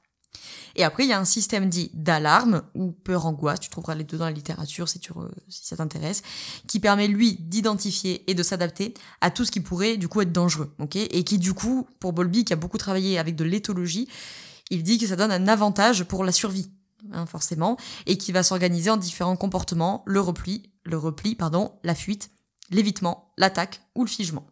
Et 0.76 0.84
après, 0.84 1.04
il 1.04 1.08
y 1.08 1.12
a 1.12 1.18
un 1.18 1.24
système 1.24 1.68
dit 1.68 1.90
d'alarme 1.94 2.62
ou 2.74 2.92
peur-angoisse, 2.92 3.60
tu 3.60 3.70
trouveras 3.70 3.94
les 3.94 4.04
deux 4.04 4.18
dans 4.18 4.24
la 4.24 4.30
littérature 4.30 4.88
si, 4.88 5.00
tu 5.00 5.12
si 5.48 5.66
ça 5.66 5.76
t'intéresse, 5.76 6.22
qui 6.66 6.80
permet 6.80 7.08
lui 7.08 7.34
d'identifier 7.34 8.30
et 8.30 8.34
de 8.34 8.42
s'adapter 8.42 8.94
à 9.20 9.30
tout 9.30 9.44
ce 9.44 9.50
qui 9.50 9.60
pourrait 9.60 9.96
du 9.96 10.08
coup 10.08 10.20
être 10.20 10.32
dangereux, 10.32 10.72
Et 10.94 11.24
qui 11.24 11.38
du 11.38 11.54
coup, 11.54 11.88
pour 11.98 12.12
Bolby, 12.12 12.44
qui 12.44 12.52
a 12.52 12.56
beaucoup 12.56 12.78
travaillé 12.78 13.18
avec 13.18 13.36
de 13.36 13.44
l'éthologie, 13.44 14.08
il 14.70 14.82
dit 14.82 14.98
que 14.98 15.06
ça 15.06 15.16
donne 15.16 15.32
un 15.32 15.48
avantage 15.48 16.04
pour 16.04 16.24
la 16.24 16.32
survie, 16.32 16.70
hein, 17.12 17.26
forcément, 17.26 17.76
et 18.06 18.16
qui 18.16 18.30
va 18.30 18.42
s'organiser 18.42 18.90
en 18.90 18.96
différents 18.96 19.36
comportements, 19.36 20.04
le 20.06 20.20
repli, 20.20 20.70
le 20.84 20.96
repli, 20.96 21.34
pardon, 21.34 21.72
la 21.82 21.94
fuite 21.94 22.30
l'évitement, 22.70 23.32
l'attaque 23.36 23.82
ou 23.94 24.04
le 24.04 24.08
figement. 24.08 24.46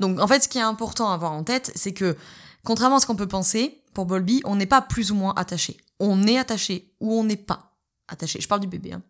Donc 0.00 0.18
en 0.20 0.26
fait, 0.26 0.40
ce 0.40 0.48
qui 0.48 0.58
est 0.58 0.62
important 0.62 1.10
à 1.10 1.14
avoir 1.14 1.32
en 1.32 1.44
tête, 1.44 1.72
c'est 1.74 1.92
que, 1.92 2.16
contrairement 2.64 2.96
à 2.96 3.00
ce 3.00 3.06
qu'on 3.06 3.16
peut 3.16 3.28
penser, 3.28 3.82
pour 3.92 4.06
Bolby, 4.06 4.42
on 4.44 4.56
n'est 4.56 4.66
pas 4.66 4.82
plus 4.82 5.12
ou 5.12 5.14
moins 5.14 5.34
attaché. 5.36 5.76
On 6.00 6.26
est 6.26 6.38
attaché 6.38 6.92
ou 7.00 7.12
on 7.14 7.24
n'est 7.24 7.36
pas 7.36 7.76
attaché. 8.08 8.40
Je 8.40 8.48
parle 8.48 8.60
du 8.60 8.66
bébé. 8.66 8.92
Hein. 8.92 9.02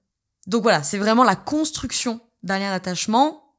Donc 0.46 0.62
voilà, 0.62 0.82
c'est 0.82 0.98
vraiment 0.98 1.24
la 1.24 1.36
construction 1.36 2.20
d'un 2.42 2.58
lien 2.58 2.70
d'attachement 2.70 3.56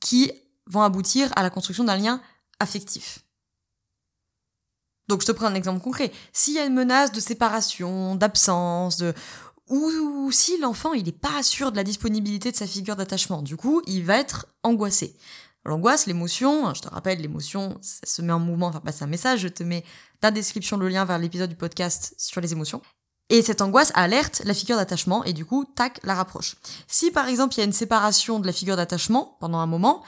qui 0.00 0.32
vont 0.66 0.82
aboutir 0.82 1.30
à 1.36 1.42
la 1.42 1.50
construction 1.50 1.84
d'un 1.84 1.96
lien 1.96 2.20
affectif. 2.58 3.24
Donc 5.08 5.22
je 5.22 5.26
te 5.26 5.32
prends 5.32 5.46
un 5.46 5.54
exemple 5.54 5.80
concret. 5.80 6.12
S'il 6.32 6.54
y 6.54 6.58
a 6.58 6.66
une 6.66 6.74
menace 6.74 7.12
de 7.12 7.20
séparation, 7.20 8.14
d'absence, 8.14 8.98
de 8.98 9.14
ou 9.68 10.30
si 10.32 10.58
l'enfant 10.58 10.92
il 10.92 11.04
n'est 11.04 11.12
pas 11.12 11.42
sûr 11.42 11.72
de 11.72 11.76
la 11.76 11.84
disponibilité 11.84 12.50
de 12.50 12.56
sa 12.56 12.66
figure 12.66 12.96
d'attachement, 12.96 13.42
du 13.42 13.56
coup 13.56 13.82
il 13.86 14.04
va 14.04 14.18
être 14.18 14.46
angoissé. 14.62 15.16
L'angoisse, 15.64 16.06
l'émotion, 16.06 16.66
hein, 16.66 16.72
je 16.74 16.80
te 16.80 16.88
rappelle, 16.88 17.20
l'émotion, 17.20 17.78
ça 17.82 18.06
se 18.06 18.22
met 18.22 18.32
en 18.32 18.38
mouvement, 18.38 18.68
enfin 18.68 18.80
passer 18.80 19.04
un 19.04 19.08
message, 19.08 19.40
je 19.40 19.48
te 19.48 19.62
mets 19.62 19.84
dans 20.22 20.28
la 20.28 20.30
description 20.30 20.78
le 20.78 20.88
lien 20.88 21.04
vers 21.04 21.18
l'épisode 21.18 21.50
du 21.50 21.56
podcast 21.56 22.14
sur 22.16 22.40
les 22.40 22.52
émotions. 22.52 22.80
Et 23.28 23.42
cette 23.42 23.60
angoisse 23.60 23.92
alerte 23.94 24.40
la 24.46 24.54
figure 24.54 24.76
d'attachement 24.76 25.22
et 25.24 25.34
du 25.34 25.44
coup, 25.44 25.66
tac, 25.76 26.00
la 26.04 26.14
rapproche. 26.14 26.56
Si 26.86 27.10
par 27.10 27.28
exemple 27.28 27.54
il 27.54 27.58
y 27.58 27.60
a 27.60 27.64
une 27.64 27.72
séparation 27.72 28.40
de 28.40 28.46
la 28.46 28.52
figure 28.52 28.76
d'attachement 28.76 29.36
pendant 29.40 29.58
un 29.58 29.66
moment, 29.66 30.02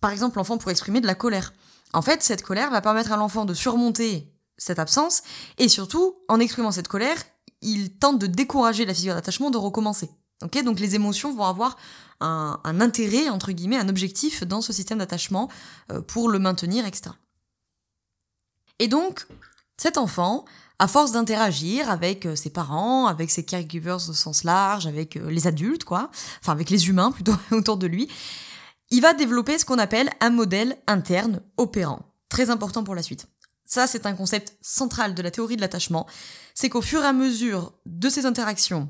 par 0.00 0.12
exemple 0.12 0.36
l'enfant 0.36 0.58
pourrait 0.58 0.72
exprimer 0.72 1.00
de 1.00 1.06
la 1.06 1.16
colère. 1.16 1.52
En 1.92 2.02
fait, 2.02 2.22
cette 2.22 2.42
colère 2.42 2.70
va 2.70 2.80
permettre 2.80 3.12
à 3.12 3.16
l'enfant 3.16 3.44
de 3.44 3.54
surmonter 3.54 4.32
cette 4.56 4.78
absence 4.78 5.22
et 5.58 5.68
surtout, 5.68 6.16
en 6.28 6.38
exprimant 6.38 6.70
cette 6.70 6.88
colère, 6.88 7.18
il 7.64 7.96
tente 7.96 8.18
de 8.18 8.26
décourager 8.26 8.84
la 8.84 8.94
figure 8.94 9.14
d'attachement 9.14 9.50
de 9.50 9.58
recommencer. 9.58 10.10
Donc 10.40 10.80
les 10.80 10.94
émotions 10.94 11.34
vont 11.34 11.44
avoir 11.44 11.76
un, 12.20 12.58
intérêt, 12.80 13.28
entre 13.28 13.52
guillemets, 13.52 13.76
un 13.76 13.88
objectif 13.88 14.44
dans 14.44 14.60
ce 14.60 14.72
système 14.72 14.98
d'attachement 14.98 15.48
euh, 15.92 16.00
pour 16.00 16.28
le 16.28 16.38
maintenir, 16.38 16.86
etc. 16.86 17.10
Et 18.78 18.88
donc, 18.88 19.26
cet 19.76 19.98
enfant, 19.98 20.44
à 20.78 20.88
force 20.88 21.12
d'interagir 21.12 21.90
avec 21.90 22.26
euh, 22.26 22.36
ses 22.36 22.50
parents, 22.50 23.06
avec 23.06 23.30
ses 23.30 23.44
caregivers 23.44 23.96
au 23.96 24.12
sens 24.12 24.44
large, 24.44 24.86
avec 24.86 25.16
euh, 25.16 25.30
les 25.30 25.46
adultes, 25.46 25.84
quoi, 25.84 26.10
enfin 26.40 26.52
avec 26.52 26.70
les 26.70 26.88
humains 26.88 27.10
plutôt 27.12 27.34
autour 27.50 27.76
de 27.76 27.86
lui, 27.86 28.08
il 28.90 29.00
va 29.00 29.14
développer 29.14 29.58
ce 29.58 29.64
qu'on 29.64 29.78
appelle 29.78 30.10
un 30.20 30.30
modèle 30.30 30.76
interne 30.86 31.40
opérant. 31.56 32.02
Très 32.28 32.50
important 32.50 32.84
pour 32.84 32.94
la 32.94 33.02
suite. 33.02 33.28
Ça, 33.74 33.88
c'est 33.88 34.06
un 34.06 34.14
concept 34.14 34.56
central 34.62 35.16
de 35.16 35.22
la 35.22 35.32
théorie 35.32 35.56
de 35.56 35.60
l'attachement. 35.60 36.06
C'est 36.54 36.68
qu'au 36.68 36.80
fur 36.80 37.02
et 37.02 37.06
à 37.06 37.12
mesure 37.12 37.72
de 37.86 38.08
ces 38.08 38.24
interactions 38.24 38.88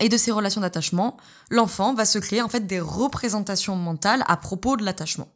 et 0.00 0.08
de 0.08 0.16
ces 0.16 0.32
relations 0.32 0.62
d'attachement, 0.62 1.16
l'enfant 1.48 1.94
va 1.94 2.04
se 2.04 2.18
créer 2.18 2.42
en 2.42 2.48
fait 2.48 2.66
des 2.66 2.80
représentations 2.80 3.76
mentales 3.76 4.24
à 4.26 4.36
propos 4.36 4.76
de 4.76 4.84
l'attachement. 4.84 5.28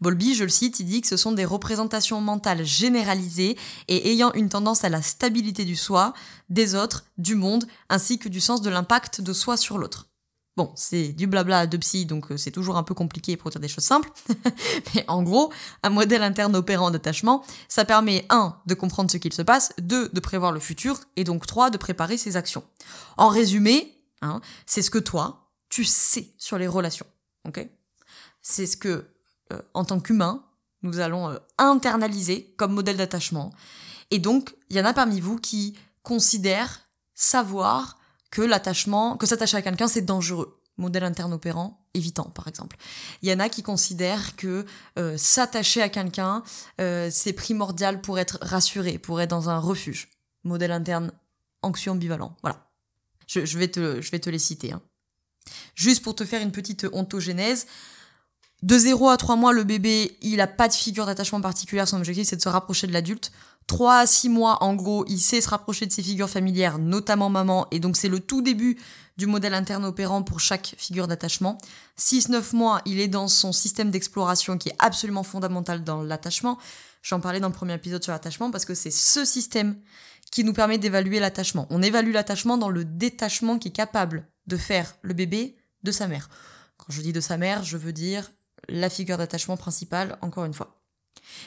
Bolby, 0.00 0.36
je 0.36 0.44
le 0.44 0.50
cite, 0.50 0.78
il 0.78 0.86
dit 0.86 1.00
que 1.00 1.08
ce 1.08 1.16
sont 1.16 1.32
des 1.32 1.44
représentations 1.44 2.20
mentales 2.20 2.64
généralisées 2.64 3.58
et 3.88 4.12
ayant 4.12 4.32
une 4.34 4.50
tendance 4.50 4.84
à 4.84 4.88
la 4.88 5.02
stabilité 5.02 5.64
du 5.64 5.74
soi, 5.74 6.14
des 6.50 6.76
autres, 6.76 7.04
du 7.18 7.34
monde, 7.34 7.66
ainsi 7.88 8.20
que 8.20 8.28
du 8.28 8.40
sens 8.40 8.62
de 8.62 8.70
l'impact 8.70 9.20
de 9.20 9.32
soi 9.32 9.56
sur 9.56 9.78
l'autre. 9.78 10.06
Bon, 10.56 10.72
c'est 10.76 11.08
du 11.08 11.26
blabla 11.26 11.66
de 11.66 11.76
psy, 11.78 12.06
donc 12.06 12.30
euh, 12.30 12.36
c'est 12.36 12.52
toujours 12.52 12.76
un 12.76 12.84
peu 12.84 12.94
compliqué 12.94 13.36
pour 13.36 13.50
dire 13.50 13.60
des 13.60 13.66
choses 13.66 13.84
simples. 13.84 14.10
Mais 14.94 15.04
en 15.08 15.24
gros, 15.24 15.52
un 15.82 15.90
modèle 15.90 16.22
interne 16.22 16.54
opérant 16.54 16.92
d'attachement, 16.92 17.44
ça 17.68 17.84
permet 17.84 18.24
1. 18.30 18.56
de 18.64 18.74
comprendre 18.74 19.10
ce 19.10 19.16
qu'il 19.16 19.32
se 19.32 19.42
passe, 19.42 19.72
2. 19.78 20.10
de 20.12 20.20
prévoir 20.20 20.52
le 20.52 20.60
futur, 20.60 21.00
et 21.16 21.24
donc 21.24 21.46
3. 21.46 21.70
de 21.70 21.76
préparer 21.76 22.16
ses 22.16 22.36
actions. 22.36 22.62
En 23.16 23.28
résumé, 23.28 24.00
hein, 24.22 24.40
c'est 24.64 24.82
ce 24.82 24.90
que 24.90 24.98
toi, 24.98 25.50
tu 25.70 25.84
sais 25.84 26.28
sur 26.38 26.56
les 26.56 26.68
relations. 26.68 27.06
ok? 27.48 27.68
C'est 28.40 28.66
ce 28.66 28.76
que, 28.76 29.08
euh, 29.52 29.60
en 29.72 29.84
tant 29.84 29.98
qu'humain, 29.98 30.44
nous 30.82 31.00
allons 31.00 31.30
euh, 31.30 31.38
internaliser 31.58 32.54
comme 32.56 32.74
modèle 32.74 32.96
d'attachement. 32.96 33.52
Et 34.12 34.20
donc, 34.20 34.54
il 34.70 34.76
y 34.76 34.80
en 34.80 34.84
a 34.84 34.92
parmi 34.92 35.18
vous 35.18 35.36
qui 35.36 35.76
considèrent 36.04 36.82
savoir 37.14 37.98
que 38.34 38.42
l'attachement, 38.42 39.16
que 39.16 39.26
s'attacher 39.26 39.56
à 39.56 39.62
quelqu'un, 39.62 39.86
c'est 39.86 40.02
dangereux. 40.02 40.60
Modèle 40.76 41.04
interne 41.04 41.32
opérant, 41.32 41.86
évitant, 41.94 42.24
par 42.24 42.48
exemple. 42.48 42.76
Il 43.22 43.28
y 43.28 43.32
en 43.32 43.38
a 43.38 43.48
qui 43.48 43.62
considèrent 43.62 44.34
que 44.34 44.66
euh, 44.98 45.16
s'attacher 45.16 45.80
à 45.80 45.88
quelqu'un, 45.88 46.42
euh, 46.80 47.10
c'est 47.12 47.32
primordial 47.32 48.00
pour 48.00 48.18
être 48.18 48.38
rassuré, 48.42 48.98
pour 48.98 49.20
être 49.20 49.30
dans 49.30 49.50
un 49.50 49.60
refuge. 49.60 50.08
Modèle 50.42 50.72
interne 50.72 51.12
anxieux 51.62 51.92
ambivalent. 51.92 52.36
Voilà. 52.42 52.68
Je, 53.28 53.56
vais, 53.56 53.68
te, 53.68 54.02
je 54.02 54.10
vais 54.10 54.18
te 54.18 54.28
les 54.28 54.40
citer. 54.40 54.72
Hein. 54.72 54.82
Juste 55.76 56.02
pour 56.02 56.16
te 56.16 56.24
faire 56.24 56.42
une 56.42 56.50
petite 56.50 56.88
ontogénèse, 56.92 57.68
de 58.64 58.76
0 58.76 59.10
à 59.10 59.16
3 59.16 59.36
mois, 59.36 59.52
le 59.52 59.62
bébé, 59.62 60.18
il 60.22 60.40
a 60.40 60.48
pas 60.48 60.66
de 60.66 60.72
figure 60.72 61.06
d'attachement 61.06 61.40
particulière. 61.40 61.86
Son 61.86 61.98
objectif, 61.98 62.26
c'est 62.26 62.36
de 62.36 62.42
se 62.42 62.48
rapprocher 62.48 62.88
de 62.88 62.92
l'adulte. 62.92 63.30
3 63.66 63.98
à 63.98 64.06
6 64.06 64.28
mois, 64.28 64.62
en 64.62 64.74
gros, 64.74 65.04
il 65.08 65.18
sait 65.18 65.40
se 65.40 65.48
rapprocher 65.48 65.86
de 65.86 65.92
ses 65.92 66.02
figures 66.02 66.28
familières, 66.28 66.78
notamment 66.78 67.30
maman, 67.30 67.66
et 67.70 67.80
donc 67.80 67.96
c'est 67.96 68.08
le 68.08 68.20
tout 68.20 68.42
début 68.42 68.78
du 69.16 69.26
modèle 69.26 69.54
interne 69.54 69.84
opérant 69.84 70.22
pour 70.22 70.40
chaque 70.40 70.74
figure 70.76 71.06
d'attachement. 71.06 71.58
6-9 71.98 72.56
mois, 72.56 72.82
il 72.84 73.00
est 73.00 73.08
dans 73.08 73.28
son 73.28 73.52
système 73.52 73.90
d'exploration 73.90 74.58
qui 74.58 74.70
est 74.70 74.76
absolument 74.78 75.22
fondamental 75.22 75.84
dans 75.84 76.02
l'attachement. 76.02 76.58
J'en 77.02 77.20
parlais 77.20 77.40
dans 77.40 77.48
le 77.48 77.54
premier 77.54 77.74
épisode 77.74 78.02
sur 78.02 78.12
l'attachement 78.12 78.50
parce 78.50 78.64
que 78.64 78.74
c'est 78.74 78.90
ce 78.90 79.24
système 79.24 79.76
qui 80.30 80.42
nous 80.42 80.52
permet 80.52 80.78
d'évaluer 80.78 81.20
l'attachement. 81.20 81.66
On 81.70 81.82
évalue 81.82 82.12
l'attachement 82.12 82.58
dans 82.58 82.70
le 82.70 82.84
détachement 82.84 83.58
qui 83.58 83.68
est 83.68 83.72
capable 83.72 84.26
de 84.46 84.56
faire 84.56 84.96
le 85.02 85.14
bébé 85.14 85.56
de 85.84 85.92
sa 85.92 86.08
mère. 86.08 86.28
Quand 86.76 86.92
je 86.92 87.00
dis 87.00 87.12
de 87.12 87.20
sa 87.20 87.36
mère, 87.36 87.62
je 87.62 87.76
veux 87.76 87.92
dire 87.92 88.30
la 88.68 88.90
figure 88.90 89.18
d'attachement 89.18 89.56
principale, 89.56 90.18
encore 90.22 90.44
une 90.44 90.54
fois. 90.54 90.80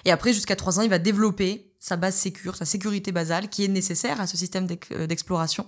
Et 0.06 0.12
après, 0.12 0.34
jusqu'à 0.34 0.56
3 0.56 0.80
ans, 0.80 0.84
il 0.84 0.90
va 0.90 1.00
développer 1.00 1.74
sa 1.88 1.96
base 1.96 2.16
sécure, 2.16 2.58
sa 2.58 2.66
sécurité 2.66 3.14
basale, 3.14 3.48
qui 3.48 3.64
est 3.64 3.70
nécessaire 3.70 4.20
à 4.20 4.28
ce 4.28 4.36
système 4.36 4.68
euh, 4.92 5.08
d'exploration, 5.08 5.66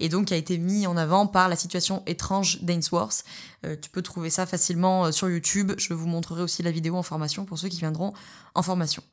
et 0.00 0.08
donc 0.08 0.26
qui 0.26 0.34
a 0.34 0.36
été 0.36 0.58
mis 0.58 0.88
en 0.88 0.96
avant 0.96 1.28
par 1.28 1.48
la 1.48 1.54
situation 1.54 2.02
étrange 2.06 2.62
d'Ainsworth. 2.62 3.22
Euh, 3.64 3.76
tu 3.80 3.88
peux 3.88 4.02
trouver 4.02 4.28
ça 4.28 4.44
facilement 4.44 5.04
euh, 5.04 5.12
sur 5.12 5.30
YouTube, 5.30 5.70
je 5.78 5.94
vous 5.94 6.08
montrerai 6.08 6.42
aussi 6.42 6.64
la 6.64 6.72
vidéo 6.72 6.96
en 6.96 7.04
formation 7.04 7.44
pour 7.44 7.58
ceux 7.58 7.68
qui 7.68 7.78
viendront 7.78 8.12
en 8.56 8.62
formation. 8.62 9.04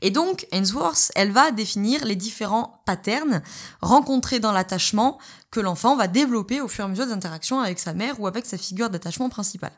Et 0.00 0.10
donc, 0.10 0.46
Ainsworth, 0.52 1.12
elle 1.16 1.32
va 1.32 1.50
définir 1.50 2.06
les 2.06 2.16
différents 2.16 2.82
patterns 2.86 3.42
rencontrés 3.82 4.40
dans 4.40 4.52
l'attachement 4.52 5.18
que 5.50 5.60
l'enfant 5.60 5.96
va 5.96 6.08
développer 6.08 6.62
au 6.62 6.68
fur 6.68 6.84
et 6.84 6.86
à 6.86 6.88
mesure 6.88 7.06
des 7.06 7.12
interactions 7.12 7.60
avec 7.60 7.78
sa 7.78 7.92
mère 7.92 8.18
ou 8.20 8.26
avec 8.26 8.46
sa 8.46 8.56
figure 8.56 8.88
d'attachement 8.88 9.28
principale. 9.28 9.72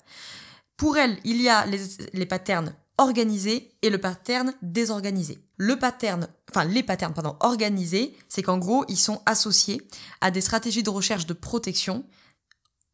Pour 0.77 0.99
elle, 0.99 1.19
il 1.25 1.43
y 1.43 1.49
a 1.49 1.67
les, 1.67 1.81
les 2.13 2.27
patterns 2.27 2.73
organisé 2.99 3.73
et 3.83 3.91
le 3.91 3.99
pattern 3.99 4.55
désorganisé. 4.63 5.39
Le 5.57 5.79
pattern, 5.79 6.29
enfin 6.51 6.65
les 6.65 6.83
patterns 6.83 7.15
pardon, 7.15 7.37
organisés, 7.41 8.17
c'est 8.29 8.43
qu'en 8.43 8.59
gros, 8.59 8.85
ils 8.89 8.99
sont 8.99 9.23
associés 9.27 9.87
à 10.21 10.31
des 10.31 10.41
stratégies 10.41 10.83
de 10.83 10.91
recherche 10.91 11.27
de 11.27 11.33
protection. 11.33 12.05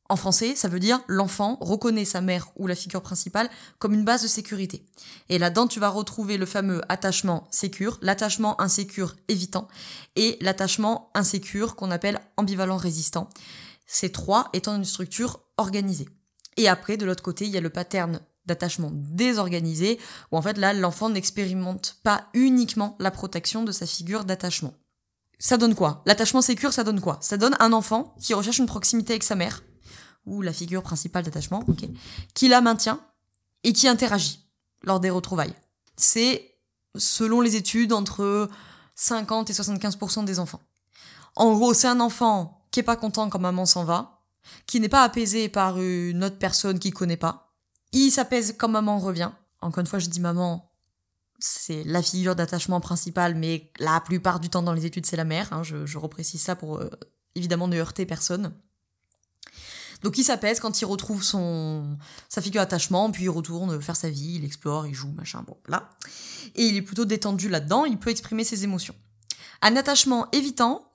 En 0.09 0.17
français, 0.17 0.55
ça 0.57 0.69
veut 0.69 0.81
dire 0.81 1.01
l'enfant 1.07 1.57
reconnaît 1.61 2.05
sa 2.05 2.21
mère 2.21 2.51
ou 2.57 2.67
la 2.67 2.75
figure 2.75 3.01
principale 3.01 3.49
comme 3.79 3.95
une 3.95 4.05
base 4.05 4.23
de 4.23 4.29
sécurité. 4.29 4.85
Et 5.29 5.39
là-dedans, 5.39 5.69
tu 5.69 5.81
vas 5.81 5.89
retrouver 5.89 6.37
le 6.37 6.47
fameux 6.47 6.83
attachement 6.89 7.47
sécure, 7.51 7.99
l'attachement 8.03 8.61
insécure 8.61 9.17
évitant 9.29 9.69
et 10.17 10.37
l'attachement 10.41 11.11
insécure 11.15 11.77
qu'on 11.77 11.91
appelle 11.91 12.21
ambivalent 12.37 12.77
résistant. 12.77 13.31
Ces 13.87 14.13
trois 14.13 14.51
étant 14.53 14.77
une 14.77 14.85
structure 14.85 15.41
organisée. 15.57 16.09
Et 16.57 16.69
après, 16.69 16.97
de 16.97 17.07
l'autre 17.07 17.23
côté, 17.23 17.47
il 17.47 17.51
y 17.51 17.57
a 17.57 17.63
le 17.63 17.71
pattern 17.71 18.21
d'attachement 18.47 18.91
désorganisé, 18.93 19.99
où 20.31 20.37
en 20.37 20.43
fait 20.43 20.59
là, 20.59 20.73
l'enfant 20.73 21.09
n'expérimente 21.09 21.99
pas 22.03 22.27
uniquement 22.35 22.97
la 22.99 23.11
protection 23.11 23.63
de 23.63 23.73
sa 23.73 23.87
figure 23.87 24.25
d'attachement. 24.25 24.75
Ça 25.39 25.57
donne 25.57 25.75
quoi? 25.75 26.03
L'attachement 26.07 26.43
sécure, 26.43 26.73
ça 26.73 26.85
donne 26.85 27.01
quoi? 27.01 27.19
Ça 27.21 27.37
donne 27.37 27.57
un 27.59 27.73
enfant 27.73 28.15
qui 28.21 28.35
recherche 28.35 28.59
une 28.59 28.67
proximité 28.67 29.13
avec 29.13 29.23
sa 29.23 29.35
mère, 29.35 29.63
ou 30.27 30.43
la 30.43 30.53
figure 30.53 30.83
principale 30.83 31.25
d'attachement, 31.25 31.65
qui 32.35 32.49
la 32.49 32.61
maintient 32.61 33.01
et 33.65 33.73
qui 33.73 33.89
interagit 33.89 34.49
lors 34.83 35.01
des 35.01 35.11
retrouvailles. 35.11 35.55
C'est, 35.97 36.57
selon 36.97 37.41
les 37.41 37.57
études, 37.57 37.93
entre 37.93 38.49
50 38.95 39.51
et 39.51 39.53
75% 39.53 40.25
des 40.25 40.39
enfants. 40.39 40.61
En 41.37 41.55
gros, 41.55 41.75
c'est 41.75 41.89
un 41.89 42.01
enfant 42.01 42.67
qui 42.71 42.81
est 42.81 42.85
pas 42.85 42.97
content 42.97 43.29
quand 43.29 43.39
maman 43.39 43.67
s'en 43.67 43.85
va, 43.85 44.23
qui 44.67 44.81
n'est 44.81 44.89
pas 44.89 45.03
apaisé 45.03 45.49
par 45.49 45.81
une 45.81 46.25
autre 46.25 46.39
personne 46.39 46.79
qu'il 46.79 46.95
connaît 46.95 47.17
pas, 47.17 47.42
il 47.93 48.11
s'apaise 48.11 48.55
quand 48.59 48.69
maman 48.69 48.99
revient. 48.99 49.31
Encore 49.61 49.81
une 49.81 49.87
fois, 49.87 49.99
je 49.99 50.09
dis 50.09 50.21
maman, 50.21 50.71
c'est 51.39 51.85
la 51.85 52.03
figure 52.03 52.35
d'attachement 52.35 52.81
principale, 52.81 53.35
mais 53.35 53.71
la 53.79 54.01
plupart 54.01 54.41
du 54.41 54.49
temps 54.49 54.63
dans 54.63 54.73
les 54.73 54.87
études, 54.87 55.07
c'est 55.07 55.17
la 55.17 55.25
mère. 55.25 55.53
Hein. 55.53 55.63
je, 55.63 55.99
reprécise 55.99 56.43
ça 56.43 56.57
pour 56.57 56.79
euh, 56.79 56.91
évidemment 57.35 57.69
ne 57.69 57.77
heurter 57.77 58.07
personne. 58.07 58.53
Donc 60.03 60.19
il 60.19 60.25
s'apaise 60.25 60.59
quand 60.59 60.81
il 60.81 60.85
retrouve 60.85 61.23
sa 61.23 62.43
figure 62.43 62.61
d'attachement, 62.61 63.11
puis 63.11 63.25
il 63.25 63.31
retourne 63.31 63.81
faire 63.81 63.97
sa 63.97 64.11
vie, 64.11 64.35
il 64.37 64.45
explore, 64.45 64.87
il 64.87 64.95
joue, 64.95 65.13
machin, 65.13 65.43
bon, 65.47 65.57
là. 65.69 65.91
Et 66.57 66.65
il 66.65 66.77
est 66.77 66.83
plutôt 66.83 67.05
détendu 67.05 67.49
là-dedans, 67.49 67.85
il 67.85 67.99
peut 67.99 68.11
exprimer 68.11 68.45
ses 68.45 68.65
émotions. 68.65 68.95
Un 69.61 69.77
attachement 69.77 70.29
évitant, 70.33 70.91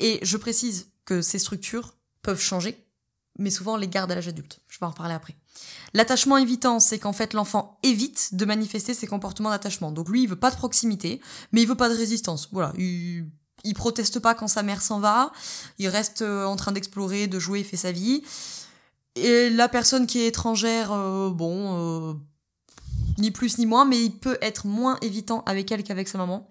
et 0.00 0.18
je 0.22 0.36
précise 0.36 0.88
que 1.04 1.22
ces 1.22 1.38
structures 1.38 1.94
peuvent 2.22 2.40
changer, 2.40 2.84
mais 3.38 3.50
souvent 3.50 3.76
les 3.76 3.88
garde 3.88 4.10
à 4.10 4.16
l'âge 4.16 4.28
adulte. 4.28 4.60
Je 4.68 4.78
vais 4.80 4.86
en 4.86 4.90
reparler 4.90 5.14
après. 5.14 5.36
L'attachement 5.92 6.36
évitant, 6.36 6.78
c'est 6.78 6.98
qu'en 6.98 7.12
fait 7.12 7.34
l'enfant 7.34 7.78
évite 7.82 8.34
de 8.34 8.44
manifester 8.44 8.94
ses 8.94 9.06
comportements 9.06 9.50
d'attachement. 9.50 9.90
Donc 9.90 10.08
lui, 10.08 10.22
il 10.22 10.28
veut 10.28 10.36
pas 10.36 10.50
de 10.50 10.56
proximité, 10.56 11.20
mais 11.52 11.62
il 11.62 11.68
veut 11.68 11.74
pas 11.74 11.88
de 11.88 11.94
résistance. 11.94 12.48
Voilà, 12.52 12.72
il, 12.78 13.24
proteste 13.74 14.20
pas 14.20 14.34
quand 14.34 14.48
sa 14.48 14.62
mère 14.62 14.82
s'en 14.82 15.00
va, 15.00 15.32
il 15.78 15.88
reste 15.88 16.22
euh, 16.22 16.44
en 16.44 16.56
train 16.56 16.72
d'explorer, 16.72 17.26
de 17.26 17.38
jouer, 17.38 17.60
il 17.60 17.64
fait 17.64 17.76
sa 17.76 17.92
vie. 17.92 18.22
Et 19.16 19.50
la 19.50 19.68
personne 19.68 20.06
qui 20.06 20.20
est 20.20 20.28
étrangère, 20.28 20.92
euh, 20.92 21.30
bon, 21.30 22.10
euh, 22.10 22.14
ni 23.18 23.32
plus 23.32 23.58
ni 23.58 23.66
moins, 23.66 23.84
mais 23.84 24.00
il 24.00 24.12
peut 24.12 24.38
être 24.40 24.66
moins 24.66 24.96
évitant 25.02 25.42
avec 25.44 25.72
elle 25.72 25.82
qu'avec 25.82 26.06
sa 26.06 26.18
maman. 26.18 26.48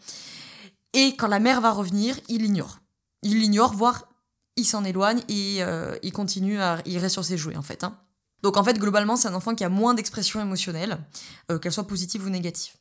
Et 0.94 1.16
quand 1.16 1.28
la 1.28 1.40
mère 1.40 1.62
va 1.62 1.72
revenir, 1.72 2.20
il 2.28 2.42
l'ignore. 2.42 2.80
Il 3.22 3.40
l'ignore, 3.40 3.74
voire 3.74 4.08
il 4.58 4.66
s'en 4.66 4.84
éloigne 4.84 5.22
et 5.30 5.62
il 6.04 6.12
continue 6.12 6.60
à, 6.60 6.82
il 6.86 6.98
reste 6.98 7.14
sur 7.14 7.24
ses 7.24 7.38
jouets 7.38 7.56
en 7.56 7.62
fait. 7.62 7.86
Hein. 7.86 7.98
Donc 8.44 8.58
en 8.58 8.64
fait, 8.64 8.80
globalement, 8.80 9.16
c'est 9.16 9.28
un 9.28 9.34
enfant 9.34 9.56
qui 9.56 9.64
a 9.64 9.70
moins 9.70 9.94
d'expression 9.94 10.42
émotionnelle, 10.42 11.00
euh, 11.52 11.60
qu'elle 11.60 11.72
soit 11.72 11.88
positive 11.88 12.26
ou 12.26 12.30
négative. 12.30 12.74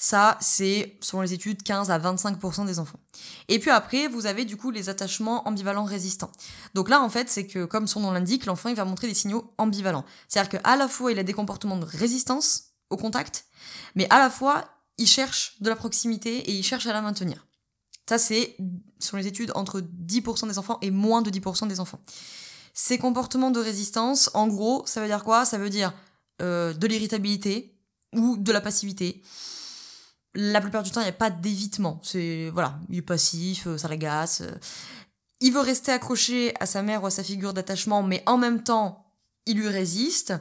Ça, 0.00 0.38
c'est, 0.40 0.96
selon 1.00 1.22
les 1.22 1.32
études, 1.32 1.64
15 1.64 1.90
à 1.90 1.98
25% 1.98 2.66
des 2.66 2.78
enfants. 2.78 3.00
Et 3.48 3.58
puis 3.58 3.70
après, 3.70 4.06
vous 4.06 4.26
avez 4.26 4.44
du 4.44 4.56
coup 4.56 4.70
les 4.70 4.88
attachements 4.88 5.46
ambivalents 5.48 5.84
résistants. 5.84 6.30
Donc 6.74 6.88
là, 6.88 7.02
en 7.02 7.08
fait, 7.08 7.28
c'est 7.28 7.48
que, 7.48 7.64
comme 7.64 7.88
son 7.88 8.00
nom 8.00 8.12
l'indique, 8.12 8.46
l'enfant, 8.46 8.72
va 8.72 8.84
montrer 8.84 9.08
des 9.08 9.14
signaux 9.14 9.52
ambivalents. 9.58 10.04
C'est-à-dire 10.28 10.60
qu'à 10.60 10.76
la 10.76 10.86
fois, 10.86 11.10
il 11.10 11.18
a 11.18 11.24
des 11.24 11.32
comportements 11.32 11.76
de 11.76 11.84
résistance 11.84 12.74
au 12.90 12.96
contact, 12.96 13.46
mais 13.96 14.06
à 14.10 14.20
la 14.20 14.30
fois, 14.30 14.66
il 14.98 15.08
cherche 15.08 15.56
de 15.60 15.68
la 15.68 15.74
proximité 15.74 16.36
et 16.36 16.52
il 16.52 16.62
cherche 16.62 16.86
à 16.86 16.92
la 16.92 17.02
maintenir. 17.02 17.46
Ça, 18.08 18.18
c'est, 18.18 18.56
selon 19.00 19.20
les 19.20 19.26
études, 19.26 19.50
entre 19.56 19.80
10% 19.80 20.46
des 20.46 20.58
enfants 20.58 20.78
et 20.80 20.92
moins 20.92 21.22
de 21.22 21.30
10% 21.30 21.66
des 21.66 21.80
enfants. 21.80 22.00
Ces 22.80 22.96
comportements 22.96 23.50
de 23.50 23.58
résistance, 23.58 24.30
en 24.34 24.46
gros, 24.46 24.84
ça 24.86 25.00
veut 25.00 25.08
dire 25.08 25.24
quoi? 25.24 25.44
Ça 25.44 25.58
veut 25.58 25.68
dire 25.68 25.92
euh, 26.40 26.72
de 26.72 26.86
l'irritabilité 26.86 27.74
ou 28.14 28.36
de 28.36 28.52
la 28.52 28.60
passivité. 28.60 29.20
La 30.36 30.60
plupart 30.60 30.84
du 30.84 30.92
temps, 30.92 31.00
il 31.00 31.04
n'y 31.04 31.10
a 31.10 31.12
pas 31.12 31.28
d'évitement. 31.28 31.98
C'est 32.04 32.50
voilà, 32.50 32.78
il 32.88 32.98
est 32.98 33.02
passif, 33.02 33.66
euh, 33.66 33.78
ça 33.78 33.88
l'agace. 33.88 34.42
Euh. 34.42 34.54
Il 35.40 35.52
veut 35.52 35.60
rester 35.60 35.90
accroché 35.90 36.54
à 36.60 36.66
sa 36.66 36.82
mère 36.82 37.02
ou 37.02 37.06
à 37.06 37.10
sa 37.10 37.24
figure 37.24 37.52
d'attachement, 37.52 38.04
mais 38.04 38.22
en 38.26 38.38
même 38.38 38.62
temps, 38.62 39.12
il 39.46 39.58
lui 39.58 39.68
résiste. 39.68 40.34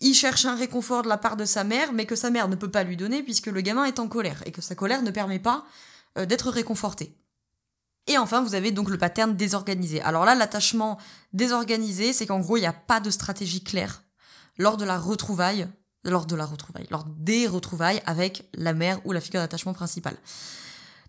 Il 0.00 0.14
cherche 0.14 0.46
un 0.46 0.56
réconfort 0.56 1.02
de 1.02 1.10
la 1.10 1.18
part 1.18 1.36
de 1.36 1.44
sa 1.44 1.62
mère, 1.62 1.92
mais 1.92 2.06
que 2.06 2.16
sa 2.16 2.30
mère 2.30 2.48
ne 2.48 2.56
peut 2.56 2.70
pas 2.70 2.84
lui 2.84 2.96
donner 2.96 3.22
puisque 3.22 3.48
le 3.48 3.60
gamin 3.60 3.84
est 3.84 3.98
en 3.98 4.08
colère 4.08 4.42
et 4.46 4.50
que 4.50 4.62
sa 4.62 4.74
colère 4.74 5.02
ne 5.02 5.10
permet 5.10 5.40
pas 5.40 5.66
d'être 6.16 6.48
réconforté. 6.50 7.14
Et 8.06 8.18
enfin, 8.18 8.42
vous 8.42 8.54
avez 8.54 8.72
donc 8.72 8.90
le 8.90 8.98
pattern 8.98 9.36
désorganisé. 9.36 10.00
Alors 10.02 10.24
là, 10.24 10.34
l'attachement 10.34 10.98
désorganisé, 11.32 12.12
c'est 12.12 12.26
qu'en 12.26 12.40
gros, 12.40 12.56
il 12.56 12.60
n'y 12.60 12.66
a 12.66 12.72
pas 12.72 13.00
de 13.00 13.10
stratégie 13.10 13.62
claire 13.62 14.02
lors 14.58 14.76
de 14.76 14.84
la 14.84 14.98
retrouvaille, 14.98 15.68
lors 16.04 16.26
de 16.26 16.34
la 16.34 16.44
retrouvaille, 16.44 16.86
lors 16.90 17.04
des 17.04 17.46
retrouvailles 17.46 18.02
avec 18.06 18.48
la 18.54 18.72
mère 18.72 19.00
ou 19.06 19.12
la 19.12 19.20
figure 19.20 19.40
d'attachement 19.40 19.72
principale. 19.72 20.16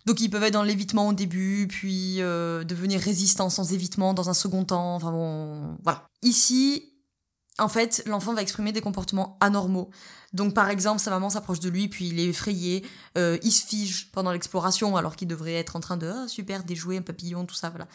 Donc 0.06 0.20
ils 0.20 0.28
peuvent 0.28 0.42
être 0.42 0.52
dans 0.52 0.62
l'évitement 0.62 1.08
au 1.08 1.12
début, 1.12 1.66
puis 1.66 2.20
euh, 2.20 2.62
devenir 2.62 3.00
résistants 3.00 3.50
sans 3.50 3.72
évitement 3.72 4.14
dans 4.14 4.28
un 4.28 4.34
second 4.34 4.64
temps. 4.64 4.94
Enfin 4.94 5.10
bon, 5.10 5.78
voilà. 5.82 6.08
Ici, 6.22 6.93
en 7.58 7.68
fait, 7.68 8.02
l'enfant 8.06 8.34
va 8.34 8.42
exprimer 8.42 8.72
des 8.72 8.80
comportements 8.80 9.36
anormaux. 9.40 9.90
Donc, 10.32 10.54
par 10.54 10.70
exemple, 10.70 11.00
sa 11.00 11.10
maman 11.10 11.30
s'approche 11.30 11.60
de 11.60 11.70
lui, 11.70 11.88
puis 11.88 12.08
il 12.08 12.18
est 12.18 12.26
effrayé, 12.26 12.84
euh, 13.16 13.38
il 13.42 13.52
se 13.52 13.64
fige 13.64 14.10
pendant 14.10 14.32
l'exploration, 14.32 14.96
alors 14.96 15.14
qu'il 15.14 15.28
devrait 15.28 15.54
être 15.54 15.76
en 15.76 15.80
train 15.80 15.96
de 15.96 16.08
ah, 16.08 16.26
super 16.26 16.64
déjouer 16.64 16.96
un 16.96 17.02
papillon, 17.02 17.44
tout 17.44 17.54
ça, 17.54 17.70
voilà. 17.70 17.86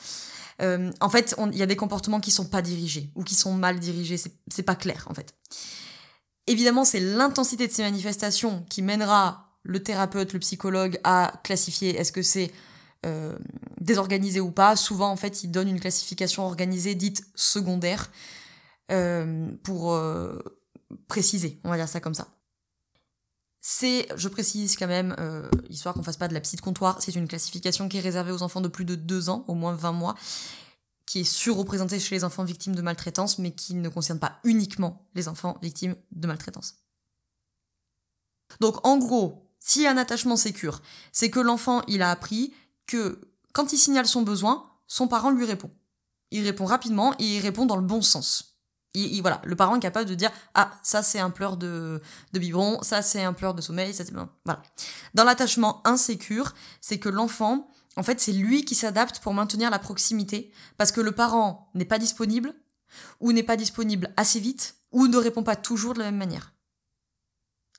Euh, 0.62 0.92
en 1.02 1.10
fait, 1.10 1.36
il 1.52 1.58
y 1.58 1.64
a 1.64 1.66
des 1.66 1.76
comportements 1.76 2.20
qui 2.20 2.32
sont 2.32 2.46
pas 2.46 2.62
dirigés 2.62 3.10
ou 3.16 3.24
qui 3.24 3.36
sont 3.36 3.54
mal 3.54 3.80
dirigés, 3.80 4.18
c'est 4.18 4.64
pas 4.64 4.76
clair 4.76 5.06
en 5.10 5.14
fait. 5.14 5.34
Évidemment, 6.48 6.84
c'est 6.84 7.00
l'intensité 7.00 7.68
de 7.68 7.72
ces 7.72 7.84
manifestations 7.84 8.66
qui 8.70 8.82
mènera 8.82 9.50
le 9.64 9.82
thérapeute, 9.82 10.34
le 10.34 10.40
psychologue 10.40 11.00
à 11.04 11.32
classifier 11.44 11.96
est-ce 11.96 12.12
que 12.12 12.24
c'est 12.24 12.52
euh, 13.06 13.38
désorganisé 13.80 14.40
ou 14.40 14.52
pas. 14.52 14.76
Souvent, 14.76 15.12
en 15.12 15.16
fait, 15.16 15.44
il 15.44 15.52
donne 15.52 15.70
une 15.70 15.80
classification 15.80 16.46
organisée 16.46 16.96
dite 16.96 17.24
secondaire 17.36 18.10
euh, 18.92 19.52
pour 19.64 19.94
euh, 19.94 20.40
préciser, 21.08 21.60
on 21.64 21.70
va 21.70 21.78
dire 21.78 21.88
ça 21.88 22.00
comme 22.00 22.14
ça. 22.14 22.28
C'est, 23.62 24.08
je 24.16 24.30
précise 24.30 24.78
quand 24.78 24.88
même, 24.88 25.16
euh, 25.20 25.50
histoire 25.70 25.94
qu'on 25.94 26.04
fasse 26.04 26.18
pas 26.18 26.28
de 26.28 26.34
la 26.34 26.40
petite 26.40 26.62
comptoir, 26.62 27.02
c'est 27.02 27.16
une 27.16 27.28
classification 27.28 27.90
qui 27.90 27.98
est 27.98 28.02
réservée 28.02 28.32
aux 28.32 28.42
enfants 28.42 28.62
de 28.62 28.68
plus 28.70 28.86
de 28.86 28.96
2 28.96 29.30
ans, 29.30 29.44
au 29.48 29.54
moins 29.54 29.74
20 29.74 29.92
mois, 29.92 30.16
qui 31.06 31.20
est 31.20 31.24
surreprésentée 31.24 32.00
chez 32.00 32.16
les 32.16 32.24
enfants 32.24 32.44
victimes 32.44 32.76
de 32.76 32.82
maltraitance, 32.82 33.38
mais 33.38 33.52
qui 33.52 33.76
ne 33.76 33.90
concerne 33.90 34.20
pas 34.20 34.40
uniquement 34.44 35.10
les 35.14 35.28
enfants 35.28 35.58
victimes 35.62 35.96
de 36.12 36.28
maltraitance. 36.28 36.76
Donc 38.62 38.86
en 38.88 38.98
gros, 38.98 39.52
s'il 39.60 39.84
y 39.84 39.88
a 39.88 39.92
un 39.92 39.98
attachement 39.98 40.36
sécure, 40.36 40.82
c'est 41.12 41.30
que 41.30 41.40
l'enfant, 41.40 41.84
il 41.88 42.02
a 42.02 42.12
appris 42.12 42.54
que 42.88 43.22
quand 43.54 43.74
il 43.74 43.78
signale 43.78 44.08
son 44.08 44.22
besoin, 44.22 44.72
son 44.88 45.08
parent 45.08 45.32
lui 45.32 45.46
répond. 45.46 45.70
Il 46.32 46.44
répond 46.44 46.66
rapidement 46.66 47.14
et 47.20 47.38
il 47.38 47.40
répond 47.42 47.66
dans 47.66 47.76
le 47.76 47.86
bon 47.86 48.02
sens 48.02 48.59
voilà, 49.22 49.42
le 49.46 49.56
parent 49.56 49.76
est 49.76 49.80
capable 49.80 50.10
de 50.10 50.16
dire 50.16 50.32
ah 50.56 50.72
ça 50.84 51.04
c'est 51.04 51.20
un 51.20 51.30
pleur 51.30 51.58
de, 51.58 52.02
de 52.34 52.40
biberon, 52.40 52.82
ça 52.82 53.02
c'est 53.02 53.24
un 53.24 53.34
pleur 53.34 53.54
de 53.54 53.62
sommeil, 53.62 53.94
ça 53.94 54.04
c'est 54.06 54.14
voilà. 54.14 54.64
Dans 55.14 55.24
l'attachement 55.24 55.86
insécure, 55.86 56.54
c'est 56.82 57.00
que 57.00 57.10
l'enfant, 57.10 57.70
en 57.96 58.04
fait, 58.04 58.20
c'est 58.20 58.32
lui 58.32 58.66
qui 58.66 58.76
s'adapte 58.76 59.20
pour 59.20 59.34
maintenir 59.34 59.70
la 59.70 59.80
proximité 59.80 60.52
parce 60.78 60.92
que 60.92 61.02
le 61.02 61.12
parent 61.12 61.70
n'est 61.76 61.86
pas 61.86 62.00
disponible 62.00 62.54
ou 63.20 63.32
n'est 63.32 63.44
pas 63.44 63.58
disponible 63.58 64.12
assez 64.18 64.40
vite 64.40 64.76
ou 64.92 65.08
ne 65.08 65.18
répond 65.18 65.44
pas 65.44 65.56
toujours 65.56 65.94
de 65.94 66.00
la 66.00 66.06
même 66.06 66.18
manière. 66.18 66.54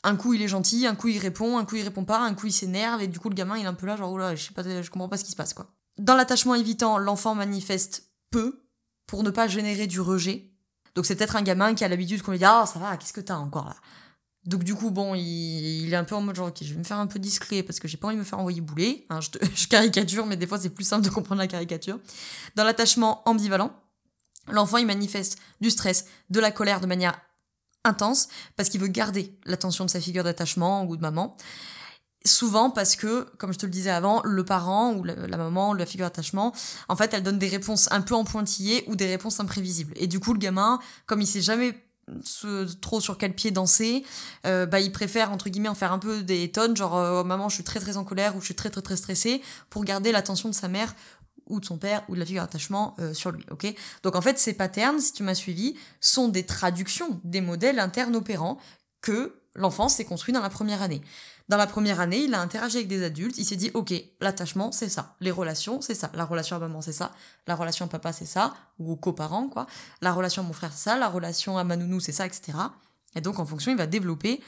Un 0.02 0.16
coup 0.16 0.32
il 0.32 0.40
est 0.40 0.48
gentil, 0.48 0.86
un 0.86 0.94
coup 0.94 1.08
il 1.08 1.18
répond, 1.18 1.58
un 1.58 1.64
coup 1.64 1.76
il 1.76 1.82
répond 1.82 2.04
pas, 2.04 2.20
un 2.20 2.34
coup 2.34 2.46
il 2.46 2.52
s'énerve 2.52 3.02
et 3.02 3.06
du 3.06 3.18
coup 3.18 3.28
le 3.28 3.34
gamin 3.34 3.58
il 3.58 3.64
est 3.64 3.68
un 3.68 3.74
peu 3.74 3.86
là 3.86 3.96
genre 3.96 4.16
là, 4.16 4.34
je 4.34 4.46
sais 4.46 4.54
pas 4.54 4.62
je 4.62 4.90
comprends 4.90 5.08
pas 5.08 5.18
ce 5.18 5.24
qui 5.24 5.32
se 5.32 5.36
passe 5.36 5.52
quoi. 5.52 5.74
Dans 5.98 6.14
l'attachement 6.14 6.54
évitant, 6.54 6.96
l'enfant 6.96 7.34
manifeste 7.34 8.10
peu 8.30 8.64
pour 9.06 9.22
ne 9.22 9.30
pas 9.30 9.48
générer 9.48 9.86
du 9.86 10.00
rejet 10.00 10.49
donc 10.94 11.06
c'est 11.06 11.16
peut-être 11.16 11.36
un 11.36 11.42
gamin 11.42 11.74
qui 11.74 11.84
a 11.84 11.88
l'habitude 11.88 12.22
qu'on 12.22 12.32
lui 12.32 12.38
dit 12.38 12.44
ah 12.44 12.64
ça 12.66 12.78
va 12.78 12.96
qu'est-ce 12.96 13.12
que 13.12 13.20
t'as 13.20 13.36
encore 13.36 13.66
là? 13.66 13.76
Donc 14.46 14.64
du 14.64 14.74
coup 14.74 14.90
bon 14.90 15.14
il, 15.14 15.92
est 15.92 15.96
un 15.96 16.04
peu 16.04 16.14
en 16.14 16.22
mode 16.22 16.36
genre 16.36 16.48
ok 16.48 16.58
je 16.62 16.72
vais 16.72 16.78
me 16.78 16.84
faire 16.84 16.98
un 16.98 17.06
peu 17.06 17.18
discret 17.18 17.62
parce 17.62 17.78
que 17.78 17.88
j'ai 17.88 17.96
pas 17.96 18.06
envie 18.06 18.16
de 18.16 18.20
me 18.20 18.24
faire 18.24 18.38
envoyer 18.38 18.60
bouler. 18.60 19.06
Hein, 19.10 19.20
je, 19.20 19.28
je, 19.54 19.68
caricature 19.68 20.26
mais 20.26 20.36
des 20.36 20.46
fois 20.46 20.58
c'est 20.58 20.70
plus 20.70 20.84
simple 20.84 21.04
de 21.04 21.10
comprendre 21.10 21.40
la 21.40 21.46
caricature. 21.46 21.98
Dans 22.56 22.64
l'attachement 22.64 23.22
ambivalent, 23.28 23.72
l'enfant 24.48 24.78
il 24.78 24.86
manifeste 24.86 25.38
du 25.60 25.70
stress, 25.70 26.06
de 26.30 26.40
la 26.40 26.50
colère 26.50 26.80
de 26.80 26.86
manière 26.86 27.20
intense 27.84 28.28
parce 28.56 28.68
qu'il 28.68 28.80
veut 28.80 28.88
garder 28.88 29.34
l'attention 29.44 29.84
de 29.84 29.90
sa 29.90 30.00
figure 30.00 30.24
d'attachement 30.24 30.84
ou 30.84 30.96
de 30.96 31.02
maman. 31.02 31.36
Souvent 32.26 32.68
parce 32.68 32.96
que, 32.96 33.26
comme 33.38 33.52
je 33.52 33.58
te 33.58 33.64
le 33.64 33.72
disais 33.72 33.90
avant, 33.90 34.20
le 34.24 34.44
parent 34.44 34.92
ou 34.92 35.04
la, 35.04 35.14
maman 35.38 35.70
ou 35.70 35.74
la 35.74 35.86
figure 35.86 36.04
d'attachement, 36.04 36.52
en 36.88 36.96
fait, 36.96 37.14
elle 37.14 37.22
donne 37.22 37.38
des 37.38 37.48
réponses 37.48 37.90
un 37.90 38.02
peu 38.02 38.14
en 38.14 38.24
pointillé 38.24 38.84
ou 38.88 38.96
des 38.96 39.06
réponses 39.06 39.40
imprévisibles. 39.40 39.94
Et 39.96 40.06
du 40.06 40.20
coup, 40.20 40.34
le 40.34 40.38
gamin, 40.38 40.80
comme 41.06 41.22
il 41.22 41.26
sait 41.26 41.40
jamais 41.40 41.74
trop 42.80 43.00
sur 43.00 43.16
quel 43.16 43.34
pied 43.34 43.50
danser, 43.50 44.04
euh, 44.46 44.66
bah 44.66 44.80
il 44.80 44.92
préfère 44.92 45.32
entre 45.32 45.48
guillemets 45.48 45.68
en 45.68 45.74
faire 45.74 45.92
un 45.92 45.98
peu 45.98 46.22
des 46.22 46.50
tonnes, 46.50 46.76
genre 46.76 46.96
euh, 46.96 47.22
maman 47.22 47.48
je 47.48 47.54
suis 47.54 47.64
très 47.64 47.78
très 47.78 47.96
en 47.96 48.04
colère 48.04 48.34
ou 48.36 48.40
je 48.40 48.46
suis 48.46 48.54
très 48.54 48.68
très 48.68 48.82
très 48.82 48.96
stressée 48.96 49.40
pour 49.68 49.84
garder 49.84 50.10
l'attention 50.10 50.48
de 50.48 50.54
sa 50.54 50.66
mère 50.66 50.94
ou 51.46 51.60
de 51.60 51.64
son 51.64 51.78
père 51.78 52.02
ou 52.08 52.14
de 52.14 52.20
la 52.20 52.26
figure 52.26 52.42
d'attachement 52.42 52.96
euh, 52.98 53.14
sur 53.14 53.30
lui, 53.30 53.44
ok? 53.52 53.72
Donc 54.02 54.16
en 54.16 54.22
fait 54.22 54.38
ces 54.38 54.54
patterns, 54.54 54.98
si 54.98 55.12
tu 55.12 55.22
m'as 55.22 55.34
suivi, 55.34 55.76
sont 56.00 56.28
des 56.28 56.44
traductions 56.44 57.20
des 57.22 57.40
modèles 57.40 57.78
internes 57.78 58.16
opérants 58.16 58.58
que 59.02 59.39
l'enfant 59.54 59.88
s'est 59.88 60.04
construit 60.04 60.32
dans 60.32 60.40
la 60.40 60.50
première 60.50 60.82
année. 60.82 61.02
Dans 61.48 61.56
la 61.56 61.66
première 61.66 62.00
année, 62.00 62.24
il 62.24 62.34
a 62.34 62.40
interagi 62.40 62.76
avec 62.76 62.88
des 62.88 63.02
adultes, 63.02 63.36
il 63.38 63.44
s'est 63.44 63.56
dit, 63.56 63.70
ok, 63.74 63.92
l'attachement, 64.20 64.70
c'est 64.70 64.88
ça, 64.88 65.16
les 65.20 65.30
relations, 65.30 65.80
c'est 65.80 65.94
ça, 65.94 66.10
la 66.14 66.24
relation 66.24 66.56
à 66.56 66.58
maman, 66.60 66.80
c'est 66.80 66.92
ça, 66.92 67.12
la 67.46 67.56
relation 67.56 67.86
à 67.86 67.88
papa, 67.88 68.12
c'est 68.12 68.26
ça, 68.26 68.54
ou 68.78 68.92
aux 68.92 68.96
coparents, 68.96 69.48
quoi, 69.48 69.66
la 70.00 70.12
relation 70.12 70.42
à 70.42 70.44
mon 70.44 70.52
frère, 70.52 70.72
c'est 70.72 70.90
ça, 70.90 70.96
la 70.96 71.08
relation 71.08 71.58
à 71.58 71.64
ma 71.64 71.76
nounou, 71.76 71.98
c'est 71.98 72.12
ça, 72.12 72.26
etc. 72.26 72.52
Et 73.16 73.20
donc, 73.20 73.40
en 73.40 73.46
fonction, 73.46 73.72
il 73.72 73.78
va 73.78 73.86
développer 73.86 74.40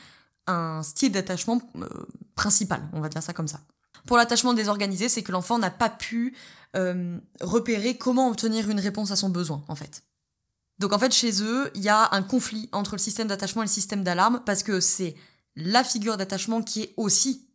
un 0.47 0.83
style 0.83 1.12
d'attachement 1.12 1.61
euh, 1.77 1.88
principal, 2.35 2.83
on 2.93 3.01
va 3.01 3.09
dire 3.09 3.23
ça 3.23 3.33
comme 3.33 3.49
ça. 3.49 3.61
Pour 4.07 4.17
l'attachement 4.17 4.55
désorganisé, 4.55 5.09
c'est 5.09 5.23
que 5.23 5.33
l'enfant 5.33 5.59
n'a 5.59 5.71
pas 5.71 5.88
pu 5.88 6.37
euh, 6.77 7.19
repérer 7.41 7.97
comment 7.97 8.29
obtenir 8.29 8.71
une 8.71 8.81
réponse 8.81 9.11
à 9.11 9.17
son 9.17 9.29
besoin, 9.29 9.62
en 9.69 9.75
fait. 9.75 10.03
Donc 10.83 10.92
en 10.92 10.99
fait, 10.99 11.12
chez 11.12 11.42
eux, 11.45 11.71
il 11.77 11.83
y 11.83 11.88
a 11.88 12.09
un 12.12 12.23
conflit 12.23 12.68
entre 12.73 12.92
le 12.92 12.99
système 12.99 13.29
d'attachement 13.29 13.62
et 13.62 13.66
le 13.66 13.71
système 13.71 14.03
d'alarme 14.03 14.42
parce 14.45 14.64
que 14.64 14.81
c'est 14.81 15.14
la 15.55 15.85
figure 15.85 16.16
d'attachement 16.16 16.61
qui 16.61 16.83
est 16.83 16.95
aussi 16.97 17.47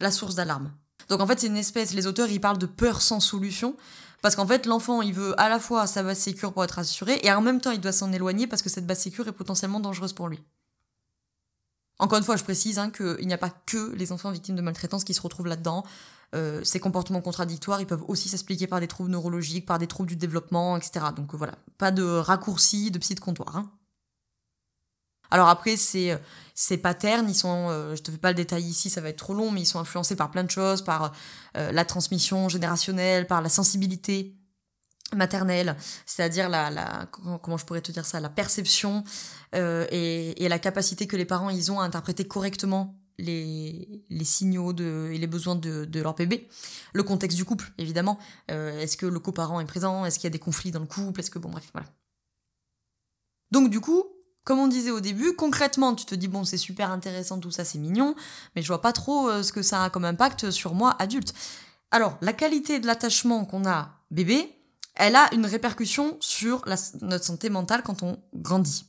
la 0.00 0.10
source 0.10 0.34
d'alarme. 0.34 0.72
Donc 1.08 1.20
en 1.20 1.26
fait, 1.26 1.38
c'est 1.38 1.46
une 1.46 1.56
espèce, 1.56 1.94
les 1.94 2.08
auteurs, 2.08 2.28
ils 2.30 2.40
parlent 2.40 2.58
de 2.58 2.66
peur 2.66 3.00
sans 3.00 3.20
solution, 3.20 3.76
parce 4.22 4.34
qu'en 4.34 4.46
fait, 4.46 4.66
l'enfant, 4.66 5.02
il 5.02 5.12
veut 5.12 5.40
à 5.40 5.48
la 5.48 5.60
fois 5.60 5.86
sa 5.86 6.02
base 6.02 6.18
sécure 6.18 6.52
pour 6.52 6.64
être 6.64 6.80
assuré, 6.80 7.20
et 7.22 7.30
en 7.30 7.42
même 7.42 7.60
temps, 7.60 7.70
il 7.70 7.80
doit 7.80 7.92
s'en 7.92 8.12
éloigner 8.12 8.48
parce 8.48 8.62
que 8.62 8.68
cette 8.68 8.86
base 8.86 8.98
sécure 8.98 9.28
est 9.28 9.32
potentiellement 9.32 9.78
dangereuse 9.78 10.12
pour 10.12 10.28
lui. 10.28 10.42
Encore 12.00 12.18
une 12.18 12.24
fois, 12.24 12.36
je 12.36 12.42
précise 12.42 12.80
hein, 12.80 12.90
qu'il 12.90 13.26
n'y 13.26 13.34
a 13.34 13.38
pas 13.38 13.50
que 13.50 13.92
les 13.94 14.10
enfants 14.10 14.32
victimes 14.32 14.56
de 14.56 14.62
maltraitance 14.62 15.04
qui 15.04 15.14
se 15.14 15.20
retrouvent 15.20 15.46
là-dedans. 15.46 15.84
Euh, 16.34 16.64
ces 16.64 16.80
comportements 16.80 17.20
contradictoires, 17.20 17.80
ils 17.80 17.86
peuvent 17.86 18.04
aussi 18.08 18.28
s'expliquer 18.28 18.66
par 18.66 18.80
des 18.80 18.88
troubles 18.88 19.10
neurologiques, 19.10 19.66
par 19.66 19.78
des 19.78 19.86
troubles 19.86 20.08
du 20.08 20.16
développement, 20.16 20.76
etc. 20.76 21.06
Donc 21.14 21.34
voilà, 21.34 21.54
pas 21.78 21.90
de 21.90 22.02
raccourci, 22.02 22.90
de 22.90 22.98
psy 22.98 23.14
de 23.14 23.20
comptoir. 23.20 23.56
Hein. 23.56 23.70
Alors 25.30 25.48
après, 25.48 25.76
ces, 25.76 26.16
ces 26.54 26.76
patterns, 26.76 27.28
ils 27.28 27.34
sont, 27.34 27.68
euh, 27.70 27.96
je 27.96 28.02
te 28.02 28.10
fais 28.10 28.18
pas 28.18 28.28
le 28.28 28.34
détail 28.34 28.64
ici, 28.64 28.90
ça 28.90 29.00
va 29.00 29.08
être 29.08 29.16
trop 29.16 29.32
long, 29.32 29.50
mais 29.50 29.62
ils 29.62 29.66
sont 29.66 29.80
influencés 29.80 30.14
par 30.14 30.30
plein 30.30 30.44
de 30.44 30.50
choses, 30.50 30.82
par 30.82 31.12
euh, 31.56 31.72
la 31.72 31.84
transmission 31.86 32.50
générationnelle, 32.50 33.26
par 33.26 33.40
la 33.40 33.48
sensibilité 33.48 34.36
maternelle, 35.16 35.76
c'est-à-dire 36.06 36.48
la, 36.48 36.70
la, 36.70 37.06
comment 37.10 37.56
je 37.56 37.64
pourrais 37.64 37.80
te 37.80 37.92
dire 37.92 38.04
ça, 38.04 38.20
la 38.20 38.28
perception 38.28 39.04
euh, 39.54 39.86
et, 39.90 40.44
et, 40.44 40.48
la 40.48 40.58
capacité 40.58 41.06
que 41.06 41.16
les 41.16 41.26
parents 41.26 41.50
ils 41.50 41.70
ont 41.70 41.80
à 41.80 41.84
interpréter 41.84 42.26
correctement 42.26 43.01
les, 43.22 44.24
signaux 44.24 44.72
de, 44.72 45.10
et 45.12 45.18
les 45.18 45.26
besoins 45.26 45.56
de, 45.56 45.84
de 45.84 46.00
leur 46.00 46.14
bébé. 46.14 46.48
Le 46.92 47.02
contexte 47.02 47.36
du 47.36 47.44
couple, 47.44 47.72
évidemment. 47.78 48.18
Est-ce 48.48 48.96
que 48.96 49.06
le 49.06 49.18
coparent 49.18 49.60
est 49.60 49.66
présent? 49.66 50.04
Est-ce 50.04 50.18
qu'il 50.18 50.24
y 50.24 50.26
a 50.26 50.30
des 50.30 50.38
conflits 50.38 50.70
dans 50.70 50.80
le 50.80 50.86
couple? 50.86 51.20
Est-ce 51.20 51.30
que 51.30 51.38
bon 51.38 51.50
bref, 51.50 51.68
voilà. 51.72 51.86
Donc 53.52 53.70
du 53.70 53.80
coup, 53.80 54.04
comme 54.44 54.58
on 54.58 54.66
disait 54.66 54.90
au 54.90 55.00
début, 55.00 55.34
concrètement, 55.34 55.94
tu 55.94 56.04
te 56.04 56.14
dis, 56.14 56.26
bon, 56.26 56.44
c'est 56.44 56.56
super 56.56 56.90
intéressant, 56.90 57.38
tout 57.38 57.52
ça, 57.52 57.64
c'est 57.64 57.78
mignon, 57.78 58.14
mais 58.56 58.62
je 58.62 58.66
vois 58.66 58.80
pas 58.80 58.92
trop 58.92 59.28
euh, 59.28 59.42
ce 59.42 59.52
que 59.52 59.62
ça 59.62 59.84
a 59.84 59.90
comme 59.90 60.04
impact 60.04 60.50
sur 60.50 60.74
moi, 60.74 60.96
adulte. 60.98 61.32
Alors, 61.92 62.16
la 62.22 62.32
qualité 62.32 62.80
de 62.80 62.86
l'attachement 62.86 63.44
qu'on 63.44 63.66
a 63.66 63.90
bébé, 64.10 64.50
elle 64.94 65.14
a 65.14 65.32
une 65.32 65.46
répercussion 65.46 66.16
sur 66.20 66.64
notre 67.02 67.24
santé 67.24 67.50
mentale 67.50 67.82
quand 67.82 68.02
on 68.02 68.18
grandit. 68.34 68.86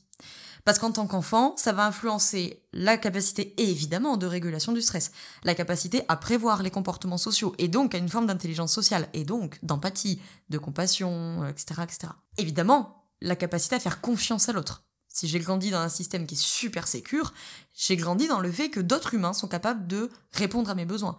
Parce 0.64 0.78
qu'en 0.78 0.92
tant 0.92 1.06
qu'enfant, 1.06 1.54
ça 1.56 1.72
va 1.72 1.86
influencer 1.86 2.62
la 2.72 2.96
capacité, 2.96 3.54
évidemment, 3.58 4.16
de 4.16 4.26
régulation 4.26 4.72
du 4.72 4.80
stress, 4.80 5.12
la 5.44 5.54
capacité 5.54 6.02
à 6.08 6.16
prévoir 6.16 6.62
les 6.62 6.70
comportements 6.70 7.18
sociaux, 7.18 7.54
et 7.58 7.68
donc 7.68 7.94
à 7.94 7.98
une 7.98 8.08
forme 8.08 8.26
d'intelligence 8.26 8.72
sociale, 8.72 9.08
et 9.12 9.24
donc 9.24 9.58
d'empathie, 9.62 10.20
de 10.48 10.58
compassion, 10.58 11.46
etc., 11.46 11.82
etc. 11.82 12.12
Évidemment, 12.38 13.04
la 13.20 13.36
capacité 13.36 13.76
à 13.76 13.80
faire 13.80 14.00
confiance 14.00 14.48
à 14.48 14.52
l'autre. 14.52 14.84
Si 15.14 15.28
j'ai 15.28 15.38
grandi 15.38 15.70
dans 15.70 15.78
un 15.78 15.88
système 15.88 16.26
qui 16.26 16.34
est 16.34 16.42
super 16.42 16.88
sécure, 16.88 17.34
j'ai 17.72 17.96
grandi 17.96 18.26
dans 18.26 18.40
le 18.40 18.50
fait 18.50 18.68
que 18.68 18.80
d'autres 18.80 19.14
humains 19.14 19.32
sont 19.32 19.46
capables 19.46 19.86
de 19.86 20.10
répondre 20.32 20.68
à 20.70 20.74
mes 20.74 20.86
besoins. 20.86 21.18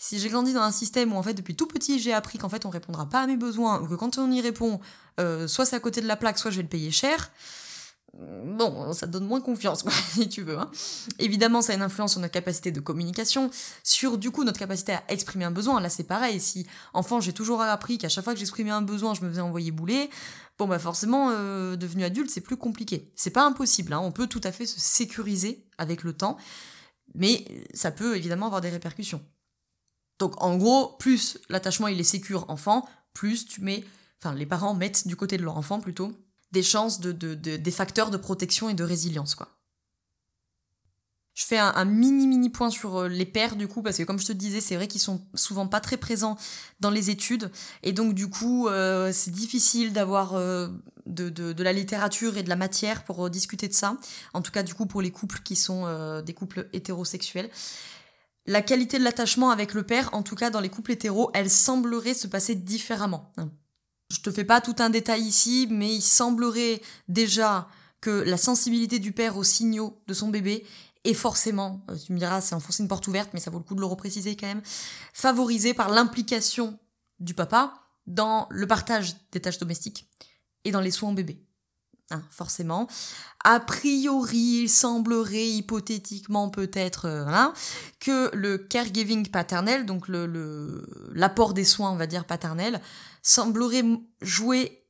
Si 0.00 0.18
j'ai 0.18 0.28
grandi 0.30 0.52
dans 0.52 0.62
un 0.62 0.72
système 0.72 1.12
où 1.12 1.16
en 1.16 1.22
fait 1.22 1.34
depuis 1.34 1.54
tout 1.54 1.68
petit 1.68 2.00
j'ai 2.00 2.12
appris 2.12 2.38
qu'en 2.38 2.48
fait 2.48 2.66
on 2.66 2.70
répondra 2.70 3.08
pas 3.08 3.20
à 3.20 3.26
mes 3.28 3.36
besoins 3.36 3.80
ou 3.80 3.86
que 3.86 3.94
quand 3.94 4.18
on 4.18 4.32
y 4.32 4.40
répond, 4.40 4.80
euh, 5.20 5.46
soit 5.46 5.64
c'est 5.64 5.76
à 5.76 5.80
côté 5.80 6.00
de 6.00 6.08
la 6.08 6.16
plaque, 6.16 6.38
soit 6.38 6.50
je 6.50 6.56
vais 6.56 6.64
le 6.64 6.68
payer 6.68 6.90
cher, 6.90 7.30
bon, 8.18 8.92
ça 8.92 9.06
donne 9.06 9.26
moins 9.26 9.40
confiance, 9.40 9.84
si 10.12 10.28
tu 10.28 10.42
veux. 10.42 10.58
Hein. 10.58 10.70
Évidemment, 11.18 11.62
ça 11.62 11.72
a 11.72 11.76
une 11.76 11.82
influence 11.82 12.12
sur 12.12 12.20
notre 12.20 12.32
capacité 12.32 12.70
de 12.70 12.80
communication, 12.80 13.50
sur 13.82 14.18
du 14.18 14.30
coup 14.30 14.44
notre 14.44 14.58
capacité 14.58 14.92
à 14.92 15.02
exprimer 15.08 15.44
un 15.44 15.50
besoin. 15.50 15.80
Là, 15.80 15.88
c'est 15.88 16.04
pareil. 16.04 16.40
Si 16.40 16.66
enfant, 16.94 17.20
j'ai 17.20 17.32
toujours 17.32 17.62
appris 17.62 17.98
qu'à 17.98 18.08
chaque 18.08 18.24
fois 18.24 18.32
que 18.32 18.38
j'exprimais 18.38 18.70
un 18.70 18.82
besoin, 18.82 19.14
je 19.14 19.22
me 19.22 19.30
faisais 19.30 19.40
envoyer 19.40 19.70
bouler, 19.70 20.10
bon, 20.58 20.66
bah 20.66 20.78
forcément, 20.78 21.30
euh, 21.30 21.76
devenu 21.76 22.04
adulte, 22.04 22.30
c'est 22.30 22.40
plus 22.40 22.56
compliqué. 22.56 23.12
C'est 23.16 23.30
pas 23.30 23.44
impossible, 23.44 23.92
hein. 23.92 24.00
on 24.00 24.12
peut 24.12 24.26
tout 24.26 24.40
à 24.44 24.52
fait 24.52 24.66
se 24.66 24.80
sécuriser 24.80 25.66
avec 25.78 26.02
le 26.02 26.12
temps, 26.12 26.36
mais 27.14 27.44
ça 27.74 27.90
peut 27.90 28.16
évidemment 28.16 28.46
avoir 28.46 28.60
des 28.60 28.70
répercussions. 28.70 29.22
Donc, 30.18 30.42
en 30.42 30.56
gros, 30.56 30.96
plus 30.98 31.38
l'attachement 31.50 31.88
il 31.88 32.00
est 32.00 32.04
sécure 32.04 32.46
enfant, 32.48 32.88
plus 33.12 33.46
tu 33.46 33.60
mets, 33.60 33.84
enfin, 34.18 34.34
les 34.34 34.46
parents 34.46 34.74
mettent 34.74 35.06
du 35.06 35.16
côté 35.16 35.36
de 35.36 35.42
leur 35.42 35.58
enfant 35.58 35.78
plutôt 35.78 36.12
des 36.56 36.62
chances 36.62 37.00
de, 37.00 37.12
des 37.34 37.70
facteurs 37.70 38.10
de 38.10 38.16
protection 38.16 38.70
et 38.70 38.74
de 38.74 38.82
résilience, 38.82 39.34
quoi. 39.34 39.48
Je 41.34 41.44
fais 41.44 41.58
un, 41.58 41.84
mini 41.84 42.26
mini 42.26 42.48
point 42.48 42.70
sur 42.70 42.96
euh, 42.96 43.08
les 43.08 43.26
pères 43.26 43.56
du 43.56 43.68
coup 43.68 43.82
parce 43.82 43.98
que 43.98 44.04
comme 44.04 44.18
je 44.18 44.24
te 44.24 44.32
disais 44.32 44.62
c'est 44.62 44.74
vrai 44.74 44.88
qu'ils 44.88 45.02
sont 45.02 45.20
souvent 45.34 45.66
pas 45.66 45.80
très 45.80 45.98
présents 45.98 46.38
dans 46.80 46.88
les 46.88 47.10
études. 47.10 47.50
Et 47.82 47.92
donc 47.92 48.14
du 48.14 48.30
coup 48.30 48.68
euh, 48.68 49.12
c'est 49.12 49.32
difficile 49.32 49.92
d'avoir 49.92 50.32
euh, 50.32 50.68
de, 51.04 51.28
de, 51.28 51.62
la 51.62 51.74
littérature 51.74 52.38
et 52.38 52.42
de 52.42 52.48
la 52.48 52.56
matière 52.56 53.04
pour 53.04 53.28
discuter 53.28 53.68
de 53.68 53.74
ça. 53.74 53.98
En 54.32 54.40
tout 54.40 54.50
cas 54.50 54.62
du 54.62 54.72
coup 54.72 54.86
pour 54.86 55.02
les 55.02 55.10
couples 55.10 55.40
qui 55.44 55.56
sont 55.56 55.84
des 56.22 56.32
couples 56.32 56.70
hétérosexuels. 56.72 57.50
La 58.46 58.62
qualité 58.62 58.98
de 58.98 59.04
l'attachement 59.04 59.50
avec 59.50 59.74
le 59.74 59.82
père 59.82 60.08
en 60.14 60.22
tout 60.22 60.36
cas 60.36 60.48
dans 60.48 60.60
les 60.60 60.70
couples 60.70 60.92
hétéros 60.92 61.30
elle 61.34 61.50
semblerait 61.50 62.14
se 62.14 62.28
passer 62.28 62.54
différemment 62.54 63.30
je 64.10 64.20
te 64.20 64.30
fais 64.30 64.44
pas 64.44 64.60
tout 64.60 64.76
un 64.78 64.90
détail 64.90 65.22
ici, 65.22 65.66
mais 65.70 65.94
il 65.94 66.02
semblerait 66.02 66.80
déjà 67.08 67.68
que 68.00 68.10
la 68.10 68.36
sensibilité 68.36 68.98
du 68.98 69.12
père 69.12 69.36
aux 69.36 69.44
signaux 69.44 70.00
de 70.06 70.14
son 70.14 70.28
bébé 70.28 70.64
est 71.04 71.14
forcément, 71.14 71.84
euh, 71.90 71.96
tu 71.96 72.12
me 72.12 72.18
diras, 72.18 72.40
c'est 72.40 72.54
enfoncer 72.54 72.82
une 72.82 72.88
porte 72.88 73.06
ouverte, 73.06 73.30
mais 73.32 73.40
ça 73.40 73.50
vaut 73.50 73.58
le 73.58 73.64
coup 73.64 73.74
de 73.74 73.80
le 73.80 73.86
repréciser 73.86 74.36
quand 74.36 74.46
même, 74.46 74.62
favorisée 75.12 75.74
par 75.74 75.88
l'implication 75.88 76.78
du 77.20 77.34
papa 77.34 77.74
dans 78.06 78.46
le 78.50 78.66
partage 78.66 79.14
des 79.32 79.40
tâches 79.40 79.58
domestiques 79.58 80.08
et 80.64 80.70
dans 80.70 80.80
les 80.80 80.90
soins 80.90 81.10
au 81.10 81.14
bébé. 81.14 81.45
Hein, 82.12 82.22
forcément. 82.30 82.86
A 83.42 83.58
priori, 83.58 84.60
il 84.62 84.68
semblerait 84.68 85.48
hypothétiquement 85.48 86.50
peut-être 86.50 87.06
euh, 87.06 87.48
que 87.98 88.30
le 88.32 88.58
caregiving 88.58 89.28
paternel, 89.28 89.86
donc 89.86 90.04
l'apport 90.08 91.52
des 91.52 91.64
soins, 91.64 91.90
on 91.90 91.96
va 91.96 92.06
dire 92.06 92.24
paternels, 92.24 92.80
semblerait 93.22 93.82
jouer 94.20 94.86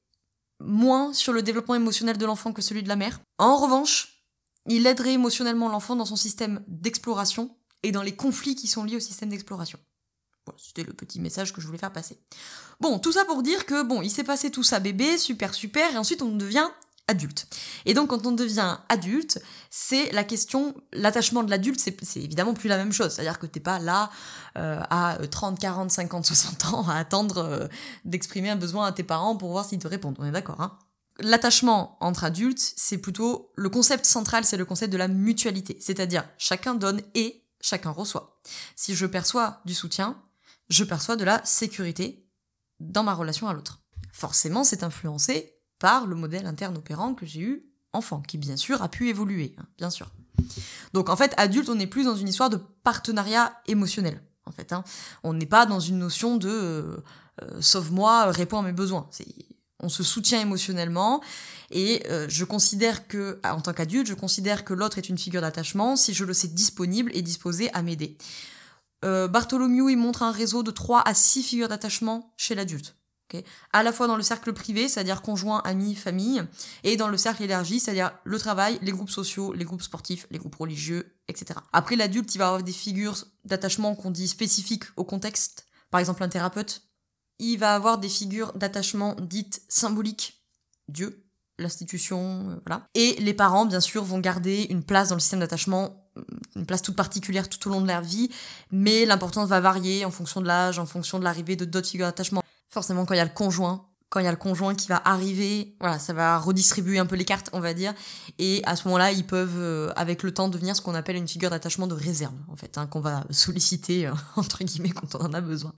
moins 0.61 1.15
sur 1.15 1.33
le 1.33 1.43
développement 1.43 1.75
émotionnel 1.75 2.19
de 2.19 2.27
l'enfant 2.27 2.53
que 2.53 2.61
celui 2.61 2.83
de 2.83 2.89
la 2.89 2.97
mère. 2.97 3.21
En 3.39 3.57
revanche, 3.57 4.23
il 4.67 4.87
aiderait 4.87 5.15
émotionnellement 5.15 5.71
l'enfant 5.71 5.97
dans 5.97 6.05
son 6.05 6.17
système 6.17 6.63
d'exploration 6.69 7.57
et 7.83 7.93
dans 7.93 8.03
les 8.03 8.15
conflits 8.15 8.57
qui 8.57 8.69
sont 8.69 8.85
liés 8.85 8.97
au 8.97 9.01
système 9.01 9.31
d'exploration. 9.31 9.79
C'était 10.59 10.85
le 10.85 10.93
petit 10.93 11.19
message 11.19 11.53
que 11.53 11.61
je 11.61 11.67
voulais 11.67 11.79
faire 11.79 11.93
passer. 11.93 12.19
Bon, 12.79 12.99
tout 12.99 13.13
ça 13.13 13.25
pour 13.25 13.43
dire 13.43 13.67
que 13.67 13.83
bon, 13.83 14.03
il 14.03 14.11
s'est 14.11 14.23
passé 14.23 14.51
tout 14.51 14.63
ça 14.63 14.81
bébé, 14.81 15.19
super 15.19 15.55
super, 15.55 15.93
et 15.93 15.99
ensuite 15.99 16.23
on 16.23 16.37
devient 16.37 16.69
adulte. 17.09 17.47
Et 17.85 17.95
donc 17.95 18.11
quand 18.11 18.27
on 18.27 18.33
devient 18.33 18.79
adulte, 18.89 19.41
c'est 19.71 20.11
la 20.13 20.25
question, 20.25 20.75
l'attachement 20.93 21.43
de 21.43 21.51
l'adulte, 21.51 21.81
c'est, 21.81 21.97
évidemment 22.17 22.55
plus 22.55 22.69
la 22.69 22.77
même 22.77 22.93
chose. 22.93 23.13
C'est-à-dire 23.13 23.39
que 23.39 23.47
t'es 23.47 23.61
pas 23.61 23.79
là 23.79 24.11
euh, 24.59 24.81
à 24.91 25.19
30, 25.31 25.59
40, 25.59 25.91
50, 25.91 26.27
60 26.27 26.65
ans 26.67 26.89
à 26.89 26.97
attendre 26.97 27.39
euh, 27.39 27.69
d'exprimer 28.05 28.51
un 28.51 28.57
besoin 28.57 28.87
à 28.87 28.93
tes 28.93 29.05
parents 29.05 29.37
pour 29.37 29.51
voir 29.51 29.65
s'ils 29.65 29.79
te 29.79 29.89
répondent. 29.89 30.17
On 30.19 30.25
est 30.25 30.33
d'accord, 30.33 30.61
hein? 30.61 30.79
L'attachement 31.19 31.97
entre 32.01 32.25
adultes, 32.25 32.75
c'est 32.77 32.99
plutôt 32.99 33.51
le 33.57 33.71
concept 33.71 34.05
central, 34.05 34.45
c'est 34.45 34.59
le 34.59 34.67
concept 34.67 34.93
de 34.93 34.99
la 34.99 35.09
mutualité. 35.09 35.79
C'est-à-dire 35.81 36.25
chacun 36.37 36.75
donne 36.75 37.01
et 37.15 37.43
chacun 37.63 37.91
reçoit. 37.91 38.39
Si 38.75 38.95
je 38.95 39.07
perçois 39.07 39.63
du 39.65 39.73
soutien, 39.73 40.21
je 40.69 40.85
perçois 40.85 41.17
de 41.17 41.25
la 41.25 41.43
sécurité 41.45 42.29
dans 42.81 43.03
ma 43.03 43.15
relation 43.15 43.49
à 43.49 43.55
l'autre. 43.55 43.81
Forcément, 44.13 44.63
c'est 44.63 44.83
influencé 44.83 45.56
le 46.07 46.15
modèle 46.15 46.47
interne 46.47 46.77
opérant 46.77 47.15
que 47.15 47.27
j'ai 47.27 47.41
eu 47.41 47.67
enfant, 47.93 48.21
qui 48.21 48.39
bien 48.39 48.57
sûr 48.57 48.83
a 48.83 48.89
pu 48.89 49.09
évoluer, 49.09 49.55
hein, 49.59 49.65
bien 49.79 49.91
sûr. 49.91 50.11
Donc 50.93 51.09
en 51.09 51.17
fait, 51.17 51.33
adulte, 51.37 51.69
on 51.69 51.75
n'est 51.75 51.87
plus 51.87 52.05
dans 52.05 52.17
une 52.17 52.29
histoire 52.29 52.51
de 52.51 52.61
partenariat 52.83 53.55
émotionnel. 53.67 54.21
En 54.45 54.53
fait, 54.53 54.73
hein. 54.73 54.85
on 55.25 55.33
n'est 55.33 55.47
pas 55.47 55.67
dans 55.67 55.81
une 55.81 55.99
notion 55.99 56.37
de 56.37 56.49
euh, 56.49 56.97
euh, 57.43 57.61
sauve-moi, 57.61 58.27
réponds 58.27 58.59
à 58.59 58.63
mes 58.63 58.73
besoins. 58.73 59.09
On 59.81 59.89
se 59.89 60.03
soutient 60.03 60.41
émotionnellement 60.41 61.21
et 61.71 62.07
euh, 62.09 62.27
je 62.29 62.45
considère 62.45 63.09
que, 63.09 63.41
en 63.45 63.61
tant 63.61 63.73
qu'adulte, 63.73 64.07
je 64.07 64.15
considère 64.15 64.65
que 64.65 64.73
l'autre 64.73 64.99
est 64.99 65.09
une 65.09 65.19
figure 65.19 65.41
d'attachement 65.41 65.97
si 65.97 66.15
je 66.15 66.25
le 66.25 66.33
sais 66.33 66.49
disponible 66.49 67.11
et 67.15 67.23
disposé 67.23 67.73
à 67.75 67.83
m'aider. 67.83 68.17
Bartholomew, 69.03 69.91
il 69.91 69.99
montre 69.99 70.25
un 70.25 70.33
réseau 70.33 70.65
de 70.65 70.73
3 70.73 71.03
à 71.07 71.15
6 71.15 71.45
figures 71.45 71.69
d'attachement 71.69 72.33
chez 72.37 72.57
l'adulte 72.57 72.97
à 73.73 73.83
la 73.83 73.93
fois 73.93 74.07
dans 74.07 74.17
le 74.17 74.23
cercle 74.23 74.53
privé, 74.53 74.89
c'est-à-dire 74.89 75.23
conjoint, 75.23 75.61
amis, 75.65 75.95
famille, 75.95 76.43
et 76.85 76.97
dans 76.97 77.09
le 77.09 77.17
cercle 77.17 77.43
élargi, 77.43 77.81
c'est-à-dire 77.81 78.13
le 78.25 78.39
travail, 78.39 78.79
les 78.83 78.93
groupes 78.93 79.11
sociaux, 79.11 79.53
les 79.53 79.65
groupes 79.65 79.83
sportifs, 79.83 80.27
les 80.31 80.39
groupes 80.39 80.55
religieux, 80.55 81.17
etc. 81.29 81.61
Après, 81.73 81.97
l'adulte, 81.97 82.35
il 82.35 82.39
va 82.39 82.49
avoir 82.49 82.63
des 82.63 82.73
figures 82.73 83.25
d'attachement 83.45 83.95
qu'on 83.95 84.11
dit 84.11 84.29
spécifiques 84.29 84.85
au 84.97 85.05
contexte, 85.05 85.67
par 85.91 86.01
exemple 86.01 86.23
un 86.23 86.29
thérapeute. 86.29 86.83
Il 87.39 87.59
va 87.59 87.75
avoir 87.75 87.99
des 87.99 88.09
figures 88.09 88.53
d'attachement 88.55 89.15
dites 89.21 89.63
symboliques, 89.69 90.43
Dieu, 90.89 91.27
l'institution, 91.59 92.51
euh, 92.51 92.57
voilà. 92.67 92.87
Et 92.95 93.17
les 93.19 93.35
parents, 93.35 93.67
bien 93.67 93.81
sûr, 93.81 94.05
vont 94.05 94.19
garder 94.19 94.67
une 94.71 94.83
place 94.83 95.09
dans 95.09 95.17
le 95.17 95.21
système 95.21 95.41
d'attachement, 95.41 96.07
une 96.55 96.65
place 96.65 96.83
toute 96.83 96.97
particulière 96.97 97.49
tout 97.49 97.69
au 97.69 97.73
long 97.73 97.81
de 97.81 97.87
leur 97.87 98.03
vie, 98.03 98.31
mais 98.71 99.05
l'importance 99.05 99.49
va 99.49 99.61
varier 99.61 100.05
en 100.05 100.11
fonction 100.11 100.41
de 100.41 100.47
l'âge, 100.47 100.79
en 100.79 100.87
fonction 100.87 101.19
de 101.19 101.25
l'arrivée 101.25 101.57
de 101.57 101.65
d'autres 101.65 101.89
figures 101.89 102.07
d'attachement 102.07 102.43
forcément 102.69 103.05
quand 103.05 103.15
il 103.15 103.19
y 103.19 103.21
a 103.21 103.25
le 103.25 103.31
conjoint, 103.31 103.87
quand 104.09 104.21
il 104.21 104.25
y 104.25 104.29
a 104.29 104.33
le 104.33 104.37
conjoint 104.37 104.75
qui 104.75 104.89
va 104.89 105.03
arriver, 105.05 105.77
voilà, 105.81 105.99
ça 105.99 106.13
va 106.13 106.39
redistribuer 106.39 106.99
un 106.99 107.07
peu 107.07 107.17
les 107.17 107.25
cartes, 107.25 107.51
on 107.53 107.61
va 107.61 107.75
dire. 107.75 107.93
Et 108.39 108.63
à 108.65 108.77
ce 108.77 108.87
moment-là, 108.89 109.13
ils 109.13 109.27
peuvent, 109.27 109.59
euh, 109.59 109.93
avec 109.97 110.23
le 110.23 110.33
temps, 110.33 110.49
devenir 110.49 110.77
ce 110.77 110.81
qu'on 110.81 110.95
appelle 110.95 111.17
une 111.17 111.29
figure 111.29 111.51
d'attachement 111.51 111.87
de 111.87 111.95
réserve, 111.95 112.35
en 112.49 112.57
fait, 112.57 112.79
hein, 112.79 112.87
qu'on 112.87 113.01
va 113.01 113.25
solliciter, 113.31 114.07
euh, 114.07 114.13
entre 114.37 114.63
guillemets, 114.63 114.91
quand 114.91 115.15
on 115.17 115.25
en 115.25 115.33
a 115.33 115.41
besoin. 115.41 115.73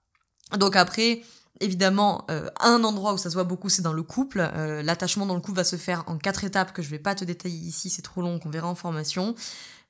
Donc 0.57 0.75
après, 0.75 1.21
évidemment, 1.59 2.25
euh, 2.29 2.49
un 2.59 2.83
endroit 2.83 3.13
où 3.13 3.17
ça 3.17 3.29
se 3.29 3.35
voit 3.35 3.43
beaucoup, 3.43 3.69
c'est 3.69 3.81
dans 3.81 3.93
le 3.93 4.03
couple. 4.03 4.39
L'attachement 4.83 5.25
dans 5.25 5.35
le 5.35 5.41
couple 5.41 5.57
va 5.57 5.63
se 5.63 5.75
faire 5.75 6.03
en 6.07 6.17
quatre 6.17 6.43
étapes 6.43 6.71
que 6.71 6.81
je 6.81 6.89
vais 6.89 6.99
pas 6.99 7.15
te 7.15 7.25
détailler 7.25 7.57
ici, 7.57 7.89
c'est 7.89 8.01
trop 8.01 8.21
long, 8.21 8.39
qu'on 8.39 8.49
verra 8.49 8.67
en 8.67 8.75
formation. 8.75 9.35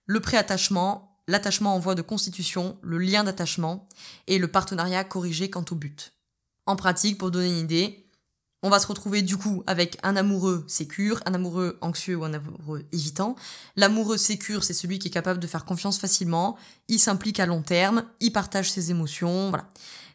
Le 0.05 0.19
préattachement, 0.21 1.17
l'attachement 1.27 1.75
en 1.75 1.79
voie 1.79 1.95
de 1.95 2.01
constitution, 2.01 2.77
le 2.81 2.97
lien 2.97 3.23
d'attachement 3.23 3.87
et 4.27 4.39
le 4.39 4.47
partenariat 4.47 5.03
corrigé 5.03 5.49
quant 5.49 5.65
au 5.69 5.75
but. 5.75 6.13
En 6.69 6.75
pratique, 6.75 7.17
pour 7.17 7.31
donner 7.31 7.49
une 7.49 7.57
idée, 7.57 8.05
on 8.61 8.69
va 8.69 8.77
se 8.77 8.85
retrouver 8.85 9.23
du 9.23 9.37
coup 9.37 9.63
avec 9.65 9.97
un 10.03 10.15
amoureux 10.15 10.65
sécure, 10.67 11.19
un 11.25 11.33
amoureux 11.33 11.79
anxieux 11.81 12.15
ou 12.15 12.23
un 12.25 12.33
amoureux 12.35 12.85
évitant. 12.91 13.35
L'amoureux 13.75 14.17
sécure, 14.17 14.63
c'est 14.63 14.75
celui 14.75 14.99
qui 14.99 15.07
est 15.07 15.11
capable 15.11 15.39
de 15.39 15.47
faire 15.47 15.65
confiance 15.65 15.97
facilement, 15.97 16.57
il 16.87 16.99
s'implique 16.99 17.39
à 17.39 17.47
long 17.47 17.63
terme, 17.63 18.03
il 18.19 18.31
partage 18.31 18.71
ses 18.71 18.91
émotions, 18.91 19.49
voilà. 19.49 19.67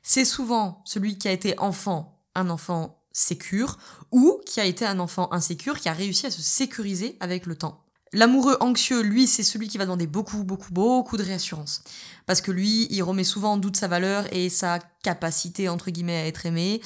C'est 0.04 0.24
souvent 0.24 0.80
celui 0.84 1.18
qui 1.18 1.26
a 1.26 1.32
été 1.32 1.58
enfant, 1.58 2.22
un 2.36 2.48
enfant 2.50 3.02
sécure, 3.10 3.76
ou 4.12 4.40
qui 4.46 4.60
a 4.60 4.64
été 4.64 4.86
un 4.86 5.00
enfant 5.00 5.32
insécure, 5.32 5.80
qui 5.80 5.88
a 5.88 5.92
réussi 5.92 6.26
à 6.26 6.30
se 6.30 6.40
sécuriser 6.40 7.16
avec 7.18 7.46
le 7.46 7.56
temps. 7.56 7.83
L'amoureux 8.14 8.56
anxieux, 8.60 9.02
lui, 9.02 9.26
c'est 9.26 9.42
celui 9.42 9.66
qui 9.66 9.76
va 9.76 9.84
demander 9.84 10.06
beaucoup, 10.06 10.44
beaucoup, 10.44 10.72
beaucoup 10.72 11.16
de 11.16 11.24
réassurance. 11.24 11.82
Parce 12.26 12.40
que 12.40 12.52
lui, 12.52 12.86
il 12.90 13.02
remet 13.02 13.24
souvent 13.24 13.54
en 13.54 13.56
doute 13.56 13.76
sa 13.76 13.88
valeur 13.88 14.32
et 14.32 14.48
sa 14.48 14.78
capacité, 15.02 15.68
entre 15.68 15.90
guillemets, 15.90 16.18
à 16.18 16.26
être 16.26 16.46
aimé. 16.46 16.80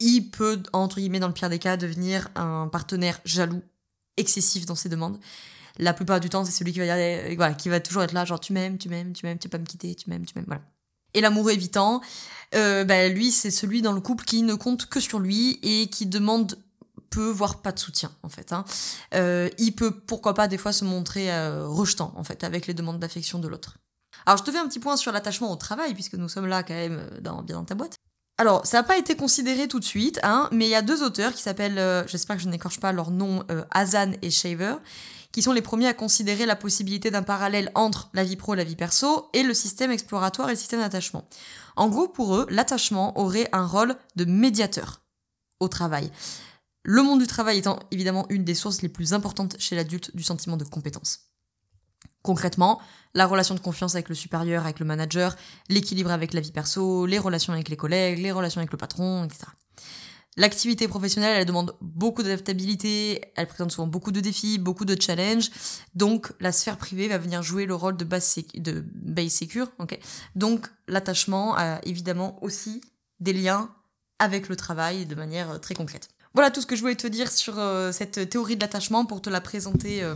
Il 0.00 0.30
peut, 0.30 0.60
entre 0.72 0.96
guillemets, 0.96 1.20
dans 1.20 1.28
le 1.28 1.32
pire 1.32 1.48
des 1.48 1.60
cas, 1.60 1.76
devenir 1.76 2.28
un 2.34 2.66
partenaire 2.66 3.20
jaloux, 3.24 3.62
excessif 4.16 4.66
dans 4.66 4.74
ses 4.74 4.88
demandes. 4.88 5.20
La 5.78 5.94
plupart 5.94 6.18
du 6.18 6.28
temps, 6.28 6.44
c'est 6.44 6.50
celui 6.50 6.72
qui 6.72 6.80
va, 6.80 6.86
dire, 6.86 7.36
voilà, 7.36 7.54
qui 7.54 7.68
va 7.68 7.78
toujours 7.78 8.02
être 8.02 8.12
là, 8.12 8.24
genre 8.24 8.40
tu 8.40 8.52
m'aimes, 8.52 8.78
tu 8.78 8.88
m'aimes, 8.88 9.12
tu 9.12 9.26
m'aimes, 9.26 9.38
tu 9.38 9.46
vas 9.46 9.52
pas 9.52 9.58
me 9.58 9.66
quitter, 9.66 9.94
tu 9.94 10.10
m'aimes, 10.10 10.26
tu 10.26 10.32
m'aimes, 10.34 10.46
voilà. 10.48 10.62
Et 11.14 11.20
l'amoureux 11.20 11.52
évitant, 11.52 12.00
euh, 12.56 12.82
bah, 12.84 13.08
lui, 13.08 13.30
c'est 13.30 13.52
celui 13.52 13.80
dans 13.80 13.92
le 13.92 14.00
couple 14.00 14.24
qui 14.24 14.42
ne 14.42 14.54
compte 14.54 14.86
que 14.86 14.98
sur 14.98 15.20
lui 15.20 15.60
et 15.62 15.86
qui 15.86 16.06
demande 16.06 16.58
peu, 17.10 17.30
voire 17.30 17.60
pas 17.62 17.72
de 17.72 17.78
soutien 17.78 18.10
en 18.22 18.28
fait. 18.28 18.52
Hein. 18.52 18.64
Euh, 19.14 19.48
il 19.58 19.72
peut 19.72 19.90
pourquoi 19.90 20.34
pas 20.34 20.48
des 20.48 20.58
fois 20.58 20.72
se 20.72 20.84
montrer 20.84 21.32
euh, 21.32 21.66
rejetant 21.66 22.12
en 22.16 22.24
fait 22.24 22.44
avec 22.44 22.66
les 22.66 22.74
demandes 22.74 22.98
d'affection 22.98 23.38
de 23.38 23.48
l'autre. 23.48 23.78
Alors 24.26 24.38
je 24.38 24.44
te 24.44 24.50
fais 24.50 24.58
un 24.58 24.66
petit 24.66 24.80
point 24.80 24.96
sur 24.96 25.12
l'attachement 25.12 25.52
au 25.52 25.56
travail 25.56 25.94
puisque 25.94 26.14
nous 26.14 26.28
sommes 26.28 26.46
là 26.46 26.62
quand 26.62 26.74
même 26.74 26.98
euh, 26.98 27.20
bien 27.42 27.56
dans 27.56 27.64
ta 27.64 27.74
boîte. 27.74 27.94
Alors, 28.40 28.64
ça 28.64 28.76
n'a 28.76 28.82
pas 28.84 28.96
été 28.96 29.16
considéré 29.16 29.66
tout 29.66 29.80
de 29.80 29.84
suite, 29.84 30.20
hein, 30.22 30.48
mais 30.52 30.66
il 30.66 30.70
y 30.70 30.76
a 30.76 30.82
deux 30.82 31.02
auteurs 31.02 31.34
qui 31.34 31.42
s'appellent, 31.42 32.06
j'espère 32.06 32.36
que 32.36 32.42
je 32.42 32.48
n'écorche 32.48 32.78
pas 32.78 32.92
leur 32.92 33.10
nom, 33.10 33.44
Hazan 33.72 34.12
et 34.22 34.30
Shaver, 34.30 34.76
qui 35.32 35.42
sont 35.42 35.52
les 35.52 35.62
premiers 35.62 35.88
à 35.88 35.94
considérer 35.94 36.46
la 36.46 36.56
possibilité 36.56 37.10
d'un 37.10 37.22
parallèle 37.22 37.70
entre 37.74 38.10
la 38.14 38.24
vie 38.24 38.36
pro 38.36 38.54
et 38.54 38.56
la 38.56 38.64
vie 38.64 38.76
perso 38.76 39.28
et 39.32 39.42
le 39.42 39.54
système 39.54 39.90
exploratoire 39.90 40.48
et 40.48 40.52
le 40.52 40.58
système 40.58 40.80
d'attachement. 40.80 41.28
En 41.76 41.88
gros, 41.88 42.08
pour 42.08 42.36
eux, 42.36 42.46
l'attachement 42.50 43.18
aurait 43.18 43.48
un 43.52 43.66
rôle 43.66 43.96
de 44.16 44.24
médiateur 44.24 45.00
au 45.60 45.68
travail. 45.68 46.10
Le 46.90 47.02
monde 47.02 47.20
du 47.20 47.26
travail 47.26 47.58
étant 47.58 47.78
évidemment 47.90 48.24
une 48.30 48.44
des 48.44 48.54
sources 48.54 48.80
les 48.80 48.88
plus 48.88 49.12
importantes 49.12 49.56
chez 49.58 49.76
l'adulte 49.76 50.16
du 50.16 50.22
sentiment 50.22 50.56
de 50.56 50.64
compétence. 50.64 51.28
Concrètement, 52.22 52.80
la 53.12 53.26
relation 53.26 53.54
de 53.54 53.60
confiance 53.60 53.94
avec 53.94 54.08
le 54.08 54.14
supérieur, 54.14 54.64
avec 54.64 54.80
le 54.80 54.86
manager, 54.86 55.36
l'équilibre 55.68 56.10
avec 56.10 56.32
la 56.32 56.40
vie 56.40 56.50
perso, 56.50 57.04
les 57.04 57.18
relations 57.18 57.52
avec 57.52 57.68
les 57.68 57.76
collègues, 57.76 58.20
les 58.20 58.32
relations 58.32 58.60
avec 58.60 58.72
le 58.72 58.78
patron, 58.78 59.24
etc. 59.24 59.48
L'activité 60.38 60.88
professionnelle, 60.88 61.36
elle 61.36 61.44
demande 61.44 61.76
beaucoup 61.82 62.22
d'adaptabilité, 62.22 63.20
elle 63.36 63.48
présente 63.48 63.70
souvent 63.70 63.86
beaucoup 63.86 64.10
de 64.10 64.20
défis, 64.20 64.56
beaucoup 64.56 64.86
de 64.86 64.96
challenges, 64.98 65.50
donc 65.94 66.32
la 66.40 66.52
sphère 66.52 66.78
privée 66.78 67.08
va 67.08 67.18
venir 67.18 67.42
jouer 67.42 67.66
le 67.66 67.74
rôle 67.74 67.98
de 67.98 68.04
base, 68.06 68.38
de 68.54 68.82
base 68.94 69.32
secure, 69.34 69.70
Donc 70.36 70.70
l'attachement 70.86 71.54
a 71.54 71.80
évidemment 71.84 72.42
aussi 72.42 72.80
des 73.20 73.34
liens 73.34 73.74
avec 74.18 74.48
le 74.48 74.56
travail 74.56 75.04
de 75.04 75.14
manière 75.14 75.50
euh, 75.50 75.58
très 75.58 75.74
concrète. 75.74 76.08
Voilà 76.34 76.50
tout 76.50 76.60
ce 76.60 76.66
que 76.66 76.76
je 76.76 76.82
voulais 76.82 76.94
te 76.94 77.06
dire 77.06 77.30
sur 77.30 77.58
euh, 77.58 77.92
cette 77.92 78.28
théorie 78.28 78.56
de 78.56 78.60
l'attachement 78.60 79.04
pour 79.04 79.22
te 79.22 79.30
la 79.30 79.40
présenter 79.40 80.02
euh, 80.02 80.14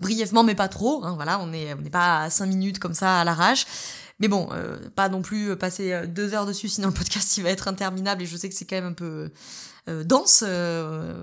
brièvement, 0.00 0.44
mais 0.44 0.54
pas 0.54 0.68
trop. 0.68 1.04
Hein, 1.04 1.14
voilà, 1.14 1.40
on 1.40 1.46
n'est 1.46 1.74
pas 1.90 2.22
à 2.22 2.30
5 2.30 2.46
minutes 2.46 2.78
comme 2.78 2.94
ça 2.94 3.20
à 3.20 3.24
l'arrache. 3.24 3.66
Mais 4.22 4.28
bon, 4.28 4.48
euh, 4.52 4.78
pas 4.94 5.08
non 5.08 5.20
plus 5.20 5.56
passer 5.56 5.92
euh, 5.92 6.06
deux 6.06 6.32
heures 6.32 6.46
dessus, 6.46 6.68
sinon 6.68 6.88
le 6.88 6.94
podcast 6.94 7.36
il 7.36 7.42
va 7.42 7.50
être 7.50 7.66
interminable 7.66 8.22
et 8.22 8.26
je 8.26 8.36
sais 8.36 8.48
que 8.48 8.54
c'est 8.54 8.64
quand 8.64 8.76
même 8.76 8.86
un 8.86 8.92
peu 8.92 9.32
euh, 9.88 10.04
dense, 10.04 10.44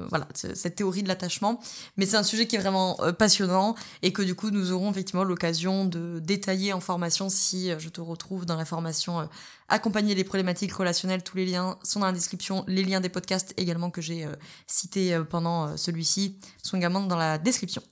voilà, 0.09 0.27
cette 0.33 0.75
théorie 0.75 1.01
de 1.01 1.07
l'attachement. 1.07 1.61
Mais 1.95 2.05
c'est 2.05 2.17
un 2.17 2.23
sujet 2.23 2.45
qui 2.45 2.57
est 2.57 2.59
vraiment 2.59 2.97
passionnant 3.17 3.75
et 4.01 4.11
que 4.11 4.21
du 4.21 4.35
coup 4.35 4.49
nous 4.49 4.73
aurons 4.73 4.91
effectivement 4.91 5.23
l'occasion 5.23 5.85
de 5.85 6.19
détailler 6.19 6.73
en 6.73 6.81
formation 6.81 7.29
si 7.29 7.71
je 7.79 7.87
te 7.87 8.01
retrouve 8.01 8.45
dans 8.45 8.57
la 8.57 8.65
formation 8.65 9.29
Accompagner 9.71 10.15
les 10.15 10.23
problématiques 10.23 10.73
relationnelles. 10.73 11.23
Tous 11.23 11.37
les 11.37 11.45
liens 11.45 11.77
sont 11.83 11.99
dans 11.99 12.07
la 12.07 12.11
description. 12.11 12.65
Les 12.67 12.83
liens 12.83 12.99
des 12.99 13.07
podcasts 13.07 13.53
également 13.55 13.91
que 13.91 14.01
j'ai 14.01 14.27
cités 14.65 15.17
pendant 15.29 15.77
celui-ci 15.77 16.35
sont 16.63 16.75
également 16.75 17.01
dans 17.01 17.15
la 17.15 17.37
description. 17.37 17.83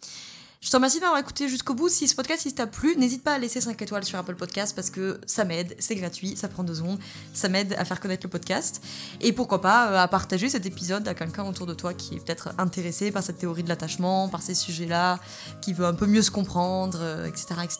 Je 0.59 0.71
te 0.71 0.75
remercie 0.75 0.99
d'avoir 0.99 1.19
écouté 1.19 1.47
jusqu'au 1.47 1.75
bout. 1.75 1.87
Si 1.87 2.07
ce 2.07 2.15
podcast 2.15 2.47
t'a 2.55 2.65
plu, 2.65 2.95
n'hésite 2.97 3.23
pas 3.23 3.33
à 3.33 3.37
laisser 3.37 3.61
5 3.61 3.79
étoiles 3.81 4.03
sur 4.03 4.17
Apple 4.17 4.35
Podcast 4.35 4.75
parce 4.75 4.89
que 4.89 5.19
ça 5.27 5.45
m'aide, 5.45 5.75
c'est 5.79 5.95
gratuit, 5.95 6.35
ça 6.35 6.47
prend 6.47 6.63
deux 6.63 6.75
secondes, 6.75 6.99
ça 7.33 7.47
m'aide 7.47 7.73
à 7.77 7.85
faire 7.85 7.99
connaître 7.99 8.25
le 8.25 8.29
podcast. 8.29 8.81
Et 9.21 9.33
pourquoi 9.33 9.61
pas 9.61 9.91
euh, 9.91 9.97
à 9.97 10.07
partager 10.07 10.49
cet 10.49 10.65
épisode 10.65 11.07
à 11.07 11.13
quelqu'un 11.13 11.45
autour 11.45 11.67
de 11.67 11.73
toi 11.73 11.93
qui 11.93 12.15
est 12.15 12.19
peut-être 12.19 12.49
intéressé 12.57 13.11
par 13.11 13.21
cette 13.21 13.37
théorie 13.37 13.63
de 13.63 13.69
l'attachement, 13.69 14.29
par 14.29 14.41
ces 14.41 14.55
sujets-là, 14.55 15.19
qui 15.61 15.73
veut 15.73 15.85
un 15.85 15.93
peu 15.93 16.07
mieux 16.07 16.23
se 16.23 16.31
comprendre, 16.31 16.97
etc. 17.25 17.45
Euh, 17.51 17.61
etc. 17.61 17.79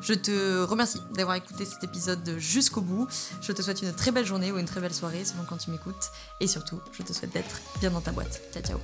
Je 0.00 0.14
te 0.14 0.62
remercie 0.62 1.00
d'avoir 1.14 1.36
écouté 1.36 1.64
cet 1.64 1.82
épisode 1.82 2.36
jusqu'au 2.38 2.82
bout. 2.82 3.08
Je 3.40 3.52
te 3.52 3.62
souhaite 3.62 3.82
une 3.82 3.92
très 3.92 4.12
belle 4.12 4.26
journée 4.26 4.52
ou 4.52 4.58
une 4.58 4.66
très 4.66 4.80
belle 4.80 4.94
soirée 4.94 5.24
selon 5.24 5.44
quand 5.44 5.56
tu 5.56 5.70
m'écoutes. 5.70 6.12
Et 6.40 6.46
surtout, 6.46 6.80
je 6.92 7.02
te 7.02 7.12
souhaite 7.12 7.32
d'être 7.32 7.60
bien 7.80 7.90
dans 7.90 8.00
ta 8.00 8.12
boîte. 8.12 8.40
Ciao 8.52 8.62
ciao 8.62 8.78